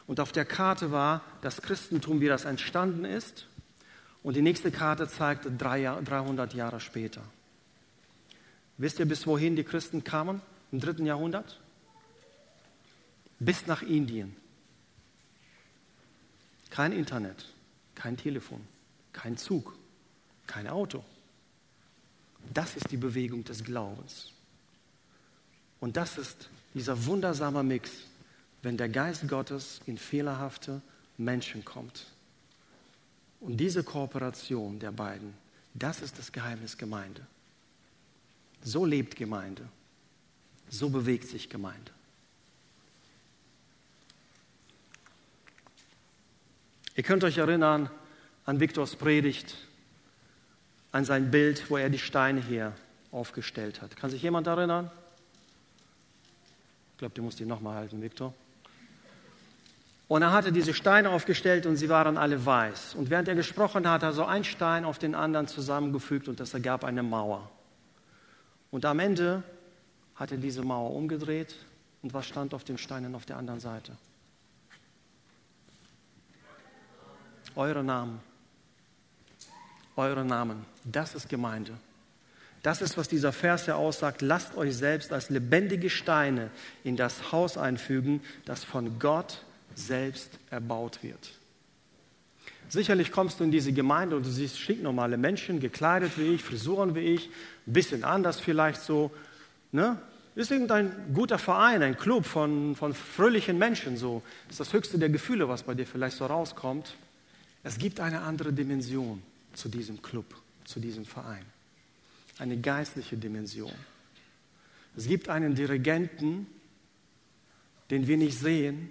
Und 0.07 0.21
auf 0.21 0.33
der 0.33 0.45
Karte 0.45 0.91
war 0.91 1.23
das 1.41 1.63
Christentum, 1.63 2.21
wie 2.21 2.29
das 2.29 2.45
entstanden 2.45 3.05
ist. 3.05 3.47
Und 4.23 4.37
die 4.37 4.43
nächste 4.43 4.71
Karte 4.71 5.09
zeigte 5.09 5.51
300 5.51 6.53
Jahre 6.55 6.81
später. 6.81 7.23
Wisst 8.77 8.99
ihr, 8.99 9.07
bis 9.07 9.27
wohin 9.27 9.57
die 9.57 9.65
Christen 9.65 10.05
kamen 10.05 10.41
im 10.73 10.81
dritten 10.81 11.07
Jahrhundert? 11.07 11.61
Bis 13.39 13.67
nach 13.67 13.83
Indien. 13.83 14.37
Kein 16.71 16.93
Internet, 16.93 17.47
kein 17.95 18.17
Telefon, 18.17 18.67
kein 19.13 19.37
Zug, 19.37 19.77
kein 20.47 20.69
Auto. 20.69 21.05
Das 22.55 22.77
ist 22.77 22.91
die 22.91 22.97
Bewegung 22.97 23.45
des 23.45 23.63
Glaubens. 23.63 24.33
Und 25.81 25.97
das 25.97 26.19
ist 26.19 26.49
dieser 26.75 27.07
wundersame 27.07 27.63
Mix, 27.63 27.91
wenn 28.63 28.77
der 28.77 28.89
Geist 28.89 29.29
Gottes 29.29 29.81
in 29.87 29.99
fehlerhafte 29.99 30.81
Menschen 31.19 31.65
kommt. 31.65 32.07
Und 33.41 33.57
diese 33.57 33.83
Kooperation 33.83 34.79
der 34.79 34.93
beiden, 34.93 35.35
das 35.75 36.03
ist 36.03 36.19
das 36.19 36.31
Geheimnis 36.31 36.77
Gemeinde. 36.77 37.27
So 38.63 38.85
lebt 38.85 39.17
Gemeinde. 39.17 39.67
So 40.69 40.91
bewegt 40.91 41.27
sich 41.29 41.49
Gemeinde. 41.49 41.93
Ihr 47.01 47.05
könnt 47.05 47.25
euch 47.25 47.39
erinnern 47.39 47.89
an 48.45 48.61
Viktors 48.61 48.95
Predigt, 48.95 49.57
an 50.93 51.07
sein 51.07 51.31
Bild, 51.31 51.71
wo 51.71 51.79
er 51.79 51.89
die 51.89 51.99
Steine 51.99 52.43
hier 52.43 52.75
aufgestellt 53.11 53.81
hat. 53.81 53.97
Kann 53.97 54.11
sich 54.11 54.21
jemand 54.21 54.47
erinnern? 54.47 54.91
Ich 56.93 56.99
glaube, 56.99 57.15
du 57.15 57.23
musst 57.23 57.41
ihn 57.41 57.49
nochmal 57.49 57.77
halten, 57.77 58.03
Viktor. 58.03 58.35
Und 60.09 60.21
er 60.21 60.33
hatte 60.33 60.53
diese 60.53 60.75
Steine 60.75 61.09
aufgestellt 61.09 61.65
und 61.65 61.77
sie 61.77 61.89
waren 61.89 62.19
alle 62.19 62.45
weiß. 62.45 62.97
Und 62.97 63.09
während 63.09 63.29
er 63.29 63.35
gesprochen 63.35 63.89
hat, 63.89 63.95
hat 63.95 64.11
er 64.11 64.13
so 64.13 64.27
einen 64.27 64.45
Stein 64.45 64.85
auf 64.85 64.99
den 64.99 65.15
anderen 65.15 65.49
zusammengefügt 65.49 66.29
und 66.29 66.39
das 66.39 66.53
ergab 66.53 66.85
eine 66.85 67.03
Mauer. 67.03 67.51
Und 68.71 68.85
am 68.85 68.99
Ende 68.99 69.43
hat 70.17 70.33
er 70.33 70.37
diese 70.37 70.61
Mauer 70.61 70.95
umgedreht 70.95 71.57
und 72.03 72.13
was 72.13 72.27
stand 72.27 72.53
auf 72.53 72.65
den 72.65 72.77
Steinen 72.77 73.15
auf 73.15 73.25
der 73.25 73.39
anderen 73.39 73.61
Seite? 73.61 73.97
Eure 77.61 77.85
Namen. 77.85 78.21
Eure 79.95 80.25
Namen. 80.25 80.65
Das 80.83 81.15
ist 81.15 81.29
Gemeinde. 81.29 81.73
Das 82.63 82.81
ist, 82.81 82.97
was 82.97 83.07
dieser 83.07 83.33
Vers 83.33 83.67
ja 83.67 83.75
aussagt. 83.75 84.23
Lasst 84.23 84.57
euch 84.57 84.75
selbst 84.75 85.13
als 85.13 85.29
lebendige 85.29 85.91
Steine 85.91 86.51
in 86.85 86.97
das 86.97 87.33
Haus 87.33 87.59
einfügen, 87.59 88.23
das 88.47 88.65
von 88.65 88.99
Gott 88.99 89.45
selbst 89.75 90.39
erbaut 90.51 91.03
wird. 91.03 91.33
Sicherlich 92.71 93.13
kommst 93.13 93.41
du 93.41 93.45
in 93.45 93.51
diese 93.51 93.73
Gemeinde 93.73 94.17
und 94.17 94.25
du 94.25 94.31
siehst 94.31 94.59
stinknormale 94.59 95.19
Menschen, 95.19 95.61
gekleidet 95.61 96.13
wie 96.17 96.35
ich, 96.35 96.43
Frisuren 96.43 96.95
wie 96.95 97.01
ich, 97.01 97.29
ein 97.67 97.73
bisschen 97.75 98.05
anders 98.05 98.41
vielleicht 98.41 98.81
so. 98.81 99.11
Ne? 99.71 99.99
Ist 100.35 100.51
irgendein 100.51 101.13
guter 101.13 101.39
Verein, 101.39 101.83
ein 101.83 101.99
Club 101.99 102.25
von, 102.25 102.75
von 102.75 102.95
fröhlichen 102.95 103.59
Menschen 103.59 103.99
so. 103.99 104.23
Ist 104.49 104.61
das 104.61 104.73
höchste 104.73 104.99
der 104.99 105.11
Gefühle, 105.11 105.49
was 105.49 105.65
bei 105.65 105.75
dir 105.75 105.87
vielleicht 105.87 106.17
so 106.17 106.25
rauskommt. 106.25 106.95
Es 107.63 107.79
gibt 107.79 108.01
eine 108.01 108.23
andere 108.23 108.53
Dimension 108.53 109.23
zu 109.53 109.69
diesem 109.69 110.01
Club, 110.01 110.35
zu 110.65 110.81
diesem 110.81 111.05
Verein. 111.05 111.45
Eine 112.39 112.59
geistliche 112.59 113.17
Dimension. 113.17 113.73
Es 114.97 115.07
gibt 115.07 115.29
einen 115.29 115.55
Dirigenten, 115.55 116.47
den 117.91 118.07
wir 118.07 118.17
nicht 118.17 118.39
sehen, 118.39 118.91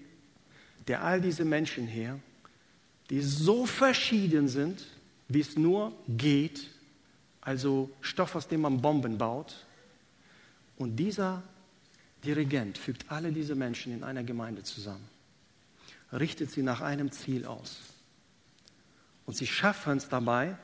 der 0.88 1.04
all 1.04 1.22
diese 1.22 1.46
Menschen 1.46 1.88
hier, 1.88 2.20
die 3.10 3.22
so 3.22 3.66
verschieden 3.66 4.48
sind, 4.48 4.86
wie 5.28 5.40
es 5.40 5.58
nur 5.58 5.94
geht, 6.08 6.70
also 7.42 7.90
Stoff, 8.02 8.36
aus 8.36 8.48
dem 8.48 8.62
man 8.62 8.82
Bomben 8.82 9.18
baut. 9.18 9.66
Und 10.78 10.96
dieser 10.98 11.44
Dirigent 12.24 12.78
fügt 12.78 13.10
alle 13.12 13.32
diese 13.32 13.56
Menschen 13.56 13.94
in 13.94 14.04
einer 14.04 14.24
Gemeinde 14.24 14.64
zusammen, 14.64 15.08
richtet 16.12 16.52
sie 16.52 16.64
nach 16.64 16.82
einem 16.82 17.12
Ziel 17.12 17.46
aus. 17.46 17.80
Und 19.30 19.36
sie 19.36 19.46
schaffen 19.46 19.98
es 19.98 20.10
dabei, 20.10 20.58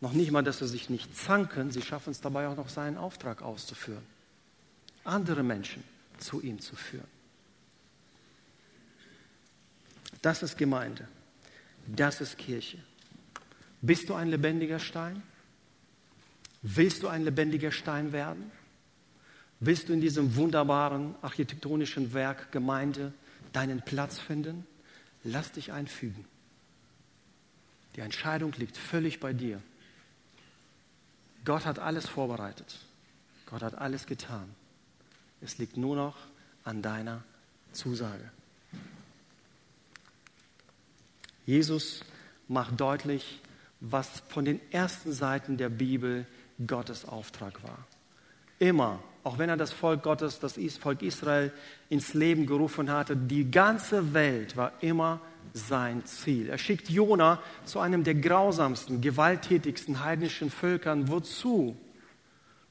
noch 0.00 0.12
nicht 0.12 0.30
mal, 0.30 0.44
dass 0.44 0.60
sie 0.60 0.68
sich 0.68 0.90
nicht 0.90 1.16
zanken, 1.16 1.72
sie 1.72 1.82
schaffen 1.82 2.12
es 2.12 2.20
dabei 2.20 2.46
auch 2.46 2.54
noch 2.54 2.68
seinen 2.68 2.98
Auftrag 2.98 3.42
auszuführen. 3.42 4.06
Andere 5.02 5.42
Menschen 5.42 5.82
zu 6.16 6.40
ihm 6.40 6.60
zu 6.60 6.76
führen. 6.76 7.08
Das 10.22 10.44
ist 10.44 10.56
Gemeinde. 10.56 11.08
Das 11.88 12.20
ist 12.20 12.38
Kirche. 12.38 12.78
Bist 13.82 14.08
du 14.08 14.14
ein 14.14 14.28
lebendiger 14.28 14.78
Stein? 14.78 15.20
Willst 16.62 17.02
du 17.02 17.08
ein 17.08 17.24
lebendiger 17.24 17.72
Stein 17.72 18.12
werden? 18.12 18.52
Willst 19.58 19.88
du 19.88 19.92
in 19.92 20.00
diesem 20.00 20.36
wunderbaren 20.36 21.16
architektonischen 21.22 22.14
Werk 22.14 22.52
Gemeinde 22.52 23.12
deinen 23.52 23.82
Platz 23.82 24.20
finden? 24.20 24.64
Lass 25.24 25.50
dich 25.50 25.72
einfügen. 25.72 26.24
Die 27.96 28.00
Entscheidung 28.00 28.52
liegt 28.52 28.76
völlig 28.76 29.20
bei 29.20 29.32
dir. 29.32 29.60
Gott 31.44 31.64
hat 31.64 31.78
alles 31.78 32.06
vorbereitet. 32.06 32.78
Gott 33.46 33.62
hat 33.62 33.74
alles 33.76 34.06
getan. 34.06 34.54
Es 35.40 35.58
liegt 35.58 35.76
nur 35.76 35.96
noch 35.96 36.16
an 36.64 36.82
deiner 36.82 37.22
Zusage. 37.72 38.30
Jesus 41.46 42.00
macht 42.48 42.78
deutlich, 42.80 43.40
was 43.80 44.22
von 44.28 44.44
den 44.44 44.60
ersten 44.72 45.12
Seiten 45.12 45.56
der 45.56 45.68
Bibel 45.68 46.26
Gottes 46.66 47.04
Auftrag 47.04 47.62
war. 47.62 47.86
Immer, 48.58 49.02
auch 49.26 49.38
wenn 49.38 49.48
er 49.48 49.56
das 49.56 49.72
Volk 49.72 50.04
Gottes, 50.04 50.38
das 50.38 50.56
Volk 50.80 51.02
Israel 51.02 51.52
ins 51.88 52.14
Leben 52.14 52.46
gerufen 52.46 52.92
hatte, 52.92 53.16
die 53.16 53.50
ganze 53.50 54.14
Welt 54.14 54.56
war 54.56 54.72
immer 54.80 55.20
sein 55.52 56.04
Ziel. 56.06 56.48
Er 56.48 56.58
schickt 56.58 56.88
Jona 56.88 57.42
zu 57.64 57.80
einem 57.80 58.04
der 58.04 58.14
grausamsten, 58.14 59.00
gewalttätigsten 59.00 60.04
heidnischen 60.04 60.48
Völkern. 60.48 61.08
Wozu? 61.08 61.76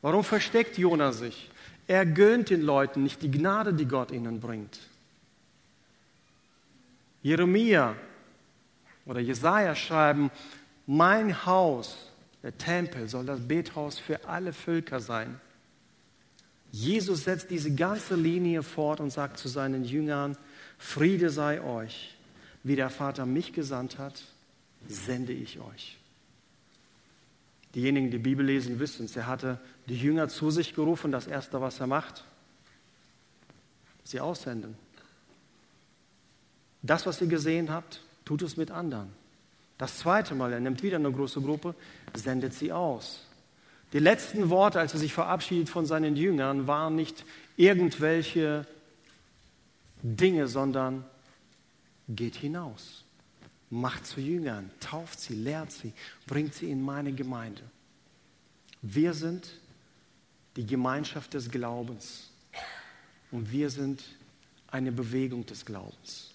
Warum 0.02 0.24
versteckt 0.24 0.78
Jona 0.78 1.12
sich? 1.12 1.50
Er 1.88 2.06
gönnt 2.06 2.50
den 2.50 2.62
Leuten 2.62 3.04
nicht 3.04 3.22
die 3.22 3.32
Gnade, 3.32 3.74
die 3.74 3.86
Gott 3.86 4.12
ihnen 4.12 4.39
bringt. 4.39 4.80
Jeremia 7.22 7.98
oder 9.06 9.20
Jesaja 9.20 9.76
schreiben, 9.76 10.32
mein 10.88 11.46
Haus, 11.46 12.13
der 12.44 12.58
Tempel, 12.58 13.10
soll 13.10 13.26
das 13.26 13.46
Bethaus 13.46 14.00
für 14.00 14.26
alle 14.26 14.54
Völker 14.54 15.02
sein. 15.02 15.41
Jesus 16.76 17.24
setzt 17.24 17.52
diese 17.52 17.74
ganze 17.74 18.16
Linie 18.16 18.62
fort 18.62 19.00
und 19.00 19.10
sagt 19.10 19.38
zu 19.38 19.48
seinen 19.48 19.86
Jüngern, 19.86 20.38
Friede 20.78 21.30
sei 21.30 21.62
euch. 21.62 22.18
Wie 22.64 22.76
der 22.76 22.90
Vater 22.90 23.26
mich 23.26 23.54
gesandt 23.54 23.98
hat, 23.98 24.22
sende 24.86 25.32
ich 25.32 25.62
euch. 25.62 25.98
Diejenigen, 27.76 28.12
die 28.12 28.18
Bibel 28.18 28.46
lesen, 28.46 28.78
wissen 28.78 29.06
es. 29.06 29.16
Er 29.16 29.26
hatte 29.26 29.58
die 29.88 29.98
Jünger 29.98 30.28
zu 30.28 30.52
sich 30.52 30.76
gerufen. 30.76 31.14
Das 31.14 31.28
Erste, 31.28 31.62
was 31.62 31.80
er 31.80 31.88
macht, 31.88 32.26
sie 34.04 34.20
aussenden. 34.20 34.76
Das, 36.82 37.06
was 37.06 37.22
ihr 37.22 37.28
gesehen 37.28 37.70
habt, 37.72 38.02
tut 38.26 38.42
es 38.42 38.58
mit 38.58 38.70
anderen. 38.70 39.14
Das 39.78 40.00
zweite 40.00 40.36
Mal, 40.36 40.52
er 40.52 40.60
nimmt 40.60 40.84
wieder 40.84 40.98
eine 40.98 41.12
große 41.12 41.40
Gruppe, 41.40 41.74
sendet 42.14 42.54
sie 42.54 42.74
aus. 42.74 43.26
Die 43.96 44.02
letzten 44.02 44.50
Worte, 44.50 44.82
als 44.82 44.92
er 44.92 45.00
sich 45.00 45.14
verabschiedet 45.14 45.70
von 45.70 45.86
seinen 45.86 46.18
Jüngern, 46.18 46.68
waren 46.68 46.98
nicht 46.98 47.24
irgendwelche 47.56 48.68
Dinge, 50.04 50.50
sondern 50.50 51.06
geht 52.10 52.36
hinaus, 52.36 53.06
macht 53.70 54.06
zu 54.06 54.20
Jüngern, 54.20 54.70
tauft 54.82 55.22
sie, 55.22 55.36
lehrt 55.36 55.72
sie, 55.72 55.94
bringt 56.28 56.54
sie 56.54 56.70
in 56.70 56.82
meine 56.82 57.14
Gemeinde. 57.14 57.62
Wir 58.82 59.14
sind 59.14 59.48
die 60.58 60.66
Gemeinschaft 60.66 61.34
des 61.34 61.50
Glaubens 61.50 62.32
und 63.32 63.50
wir 63.50 63.70
sind 63.70 64.04
eine 64.68 64.92
Bewegung 64.92 65.46
des 65.46 65.66
Glaubens. 65.66 66.34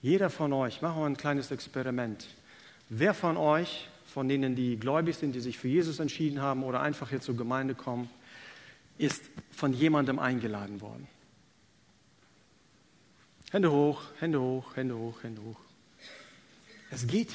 Jeder 0.00 0.28
von 0.28 0.52
euch, 0.54 0.82
machen 0.82 1.02
wir 1.02 1.06
ein 1.06 1.16
kleines 1.16 1.52
Experiment. 1.52 2.26
Wer 2.88 3.14
von 3.14 3.36
euch, 3.36 3.88
von 4.12 4.28
denen, 4.28 4.54
die 4.54 4.78
gläubig 4.78 5.16
sind, 5.16 5.34
die 5.34 5.40
sich 5.40 5.58
für 5.58 5.68
Jesus 5.68 5.98
entschieden 5.98 6.40
haben 6.40 6.62
oder 6.62 6.80
einfach 6.80 7.10
hier 7.10 7.20
zur 7.20 7.36
Gemeinde 7.36 7.74
kommen, 7.74 8.08
ist 8.98 9.24
von 9.50 9.72
jemandem 9.72 10.18
eingeladen 10.18 10.80
worden? 10.80 11.08
Hände 13.50 13.72
hoch, 13.72 14.02
Hände 14.18 14.40
hoch, 14.40 14.76
Hände 14.76 14.96
hoch, 14.96 15.22
Hände 15.22 15.42
hoch. 15.42 15.58
Es 16.90 17.06
geht 17.06 17.30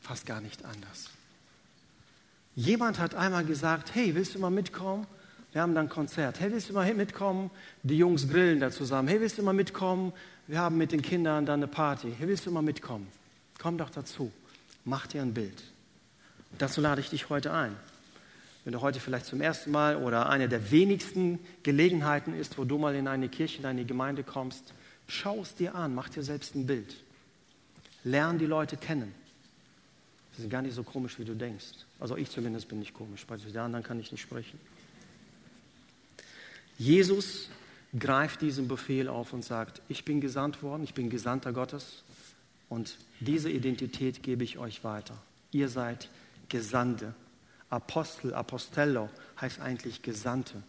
fast 0.00 0.26
gar 0.26 0.40
nicht 0.40 0.64
anders. 0.64 1.10
Jemand 2.54 2.98
hat 2.98 3.14
einmal 3.14 3.44
gesagt, 3.44 3.94
hey, 3.94 4.14
willst 4.14 4.34
du 4.34 4.38
mal 4.38 4.50
mitkommen? 4.50 5.06
Wir 5.52 5.60
haben 5.60 5.74
dann 5.74 5.86
ein 5.86 5.90
Konzert. 5.90 6.40
Hey, 6.40 6.50
willst 6.52 6.70
du 6.70 6.72
mal 6.72 6.92
mitkommen? 6.94 7.50
Die 7.82 7.98
Jungs 7.98 8.28
grillen 8.28 8.60
da 8.60 8.70
zusammen. 8.70 9.08
Hey, 9.08 9.20
willst 9.20 9.38
du 9.38 9.42
mal 9.42 9.52
mitkommen? 9.52 10.12
wir 10.46 10.60
haben 10.60 10.76
mit 10.76 10.92
den 10.92 11.02
Kindern 11.02 11.46
dann 11.46 11.60
eine 11.60 11.66
Party. 11.66 12.12
Hier 12.18 12.28
willst 12.28 12.46
du 12.46 12.50
mal 12.50 12.62
mitkommen? 12.62 13.08
Komm 13.58 13.78
doch 13.78 13.90
dazu. 13.90 14.32
Mach 14.84 15.06
dir 15.06 15.22
ein 15.22 15.32
Bild. 15.32 15.62
Dazu 16.58 16.80
lade 16.80 17.00
ich 17.00 17.10
dich 17.10 17.28
heute 17.28 17.52
ein. 17.52 17.76
Wenn 18.64 18.72
du 18.72 18.80
heute 18.80 19.00
vielleicht 19.00 19.26
zum 19.26 19.40
ersten 19.40 19.70
Mal 19.70 19.96
oder 19.96 20.28
eine 20.28 20.48
der 20.48 20.70
wenigsten 20.70 21.40
Gelegenheiten 21.62 22.34
ist, 22.34 22.58
wo 22.58 22.64
du 22.64 22.78
mal 22.78 22.94
in 22.94 23.08
eine 23.08 23.28
Kirche, 23.28 23.58
in 23.58 23.66
eine 23.66 23.84
Gemeinde 23.84 24.22
kommst, 24.22 24.72
schau 25.08 25.40
es 25.40 25.54
dir 25.54 25.74
an, 25.74 25.94
mach 25.94 26.08
dir 26.08 26.22
selbst 26.22 26.54
ein 26.54 26.66
Bild. 26.66 26.94
Lern 28.04 28.38
die 28.38 28.46
Leute 28.46 28.76
kennen. 28.76 29.14
Sie 30.34 30.42
sind 30.42 30.50
gar 30.50 30.62
nicht 30.62 30.74
so 30.74 30.82
komisch, 30.82 31.18
wie 31.18 31.24
du 31.24 31.34
denkst. 31.34 31.84
Also 31.98 32.16
ich 32.16 32.30
zumindest 32.30 32.68
bin 32.68 32.78
nicht 32.78 32.94
komisch, 32.94 33.26
bei 33.26 33.36
den 33.36 33.56
anderen 33.58 33.84
kann 33.84 33.98
ich 33.98 34.12
nicht 34.12 34.22
sprechen. 34.22 34.58
Jesus 36.78 37.48
greift 37.98 38.40
diesen 38.40 38.68
Befehl 38.68 39.08
auf 39.08 39.32
und 39.32 39.44
sagt, 39.44 39.82
ich 39.88 40.04
bin 40.04 40.20
gesandt 40.20 40.62
worden, 40.62 40.84
ich 40.84 40.94
bin 40.94 41.10
Gesandter 41.10 41.52
Gottes 41.52 42.02
und 42.68 42.96
diese 43.20 43.50
Identität 43.50 44.22
gebe 44.22 44.44
ich 44.44 44.58
euch 44.58 44.82
weiter. 44.82 45.20
Ihr 45.50 45.68
seid 45.68 46.08
Gesandte. 46.52 47.14
Apostel, 47.70 48.34
Apostello 48.34 49.08
heißt 49.40 49.58
eigentlich 49.60 50.02
Gesandte. 50.02 50.62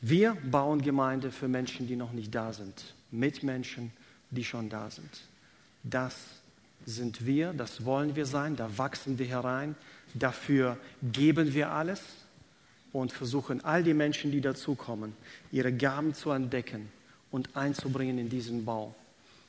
Wir 0.00 0.34
bauen 0.50 0.80
Gemeinde 0.80 1.30
für 1.30 1.48
Menschen, 1.48 1.86
die 1.86 1.94
noch 1.96 2.12
nicht 2.12 2.34
da 2.34 2.54
sind, 2.54 2.94
mit 3.10 3.42
Menschen, 3.42 3.92
die 4.30 4.42
schon 4.42 4.70
da 4.70 4.90
sind. 4.90 5.10
Das 5.82 6.16
sind 6.86 7.26
wir, 7.26 7.52
das 7.52 7.84
wollen 7.84 8.16
wir 8.16 8.24
sein, 8.24 8.56
da 8.56 8.78
wachsen 8.78 9.18
wir 9.18 9.26
herein, 9.26 9.74
dafür 10.14 10.78
geben 11.02 11.52
wir 11.52 11.72
alles 11.72 12.00
und 12.92 13.12
versuchen, 13.12 13.62
all 13.62 13.84
die 13.84 13.92
Menschen, 13.92 14.30
die 14.30 14.40
dazukommen, 14.40 15.14
ihre 15.52 15.74
Gaben 15.74 16.14
zu 16.14 16.30
entdecken 16.30 16.88
und 17.30 17.54
einzubringen 17.54 18.16
in 18.16 18.30
diesen 18.30 18.64
Bau. 18.64 18.94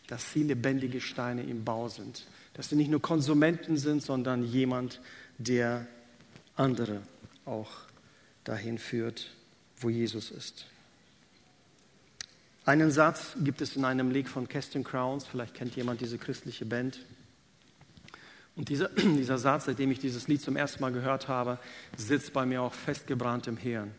Dass 0.07 0.31
sie 0.31 0.43
lebendige 0.43 1.01
Steine 1.01 1.43
im 1.43 1.63
Bau 1.63 1.89
sind. 1.89 2.25
Dass 2.53 2.69
sie 2.69 2.75
nicht 2.75 2.89
nur 2.89 3.01
Konsumenten 3.01 3.77
sind, 3.77 4.01
sondern 4.01 4.43
jemand, 4.43 5.01
der 5.37 5.85
andere 6.55 7.01
auch 7.45 7.69
dahin 8.43 8.77
führt, 8.77 9.29
wo 9.77 9.89
Jesus 9.89 10.31
ist. 10.31 10.65
Einen 12.65 12.91
Satz 12.91 13.37
gibt 13.43 13.61
es 13.61 13.75
in 13.75 13.85
einem 13.85 14.11
Lied 14.11 14.27
von 14.27 14.49
Casting 14.49 14.83
Crowns, 14.83 15.25
vielleicht 15.25 15.53
kennt 15.53 15.75
jemand 15.75 16.01
diese 16.01 16.17
christliche 16.17 16.65
Band. 16.65 16.99
Und 18.57 18.69
dieser, 18.69 18.89
dieser 18.97 19.37
Satz, 19.37 19.65
seitdem 19.65 19.91
ich 19.91 19.99
dieses 19.99 20.27
Lied 20.27 20.41
zum 20.41 20.57
ersten 20.57 20.81
Mal 20.81 20.91
gehört 20.91 21.27
habe, 21.27 21.59
sitzt 21.95 22.33
bei 22.33 22.45
mir 22.45 22.61
auch 22.61 22.73
festgebrannt 22.73 23.47
im 23.47 23.55
Hirn. 23.55 23.91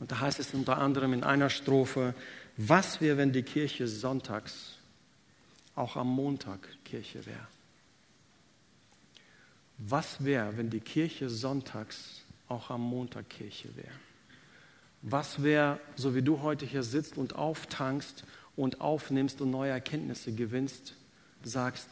Und 0.00 0.12
da 0.12 0.20
heißt 0.20 0.38
es 0.38 0.52
unter 0.52 0.78
anderem 0.78 1.12
in 1.12 1.24
einer 1.24 1.48
Strophe, 1.48 2.14
was 2.56 3.00
wäre, 3.00 3.16
wenn 3.16 3.32
die 3.32 3.42
Kirche 3.42 3.88
sonntags 3.88 4.77
auch 5.78 5.96
am 5.96 6.08
Montag 6.08 6.60
Kirche 6.84 7.24
wäre? 7.24 7.46
Was 9.78 10.24
wäre, 10.24 10.56
wenn 10.56 10.70
die 10.70 10.80
Kirche 10.80 11.30
sonntags 11.30 12.22
auch 12.48 12.70
am 12.70 12.82
Montag 12.82 13.28
Kirche 13.30 13.74
wäre? 13.76 13.94
Was 15.02 15.42
wäre, 15.42 15.78
so 15.94 16.14
wie 16.14 16.22
du 16.22 16.42
heute 16.42 16.66
hier 16.66 16.82
sitzt 16.82 17.16
und 17.16 17.36
auftankst 17.36 18.24
und 18.56 18.80
aufnimmst 18.80 19.40
und 19.40 19.50
neue 19.50 19.70
Erkenntnisse 19.70 20.32
gewinnst, 20.32 20.94
sagst, 21.44 21.88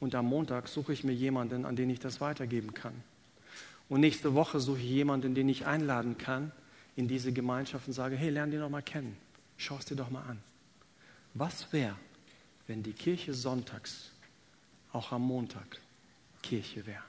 und 0.00 0.14
am 0.14 0.26
Montag 0.26 0.68
suche 0.68 0.92
ich 0.92 1.04
mir 1.04 1.12
jemanden, 1.12 1.64
an 1.64 1.76
den 1.76 1.90
ich 1.90 1.98
das 1.98 2.20
weitergeben 2.20 2.74
kann. 2.74 2.94
Und 3.88 4.00
nächste 4.00 4.34
Woche 4.34 4.60
suche 4.60 4.78
ich 4.78 4.88
jemanden, 4.88 5.34
den 5.34 5.48
ich 5.48 5.66
einladen 5.66 6.18
kann 6.18 6.52
in 6.94 7.08
diese 7.08 7.32
Gemeinschaft 7.32 7.88
und 7.88 7.94
sage, 7.94 8.16
hey, 8.16 8.30
lern 8.30 8.50
den 8.50 8.60
doch 8.60 8.68
mal 8.68 8.82
kennen. 8.82 9.16
Schau 9.56 9.76
es 9.76 9.86
dir 9.86 9.96
doch 9.96 10.10
mal 10.10 10.22
an. 10.22 10.38
Was 11.34 11.72
wäre, 11.72 11.96
wenn 12.68 12.82
die 12.82 12.92
Kirche 12.92 13.34
sonntags 13.34 14.12
auch 14.92 15.10
am 15.10 15.22
Montag 15.22 15.80
Kirche 16.42 16.86
wäre? 16.86 17.02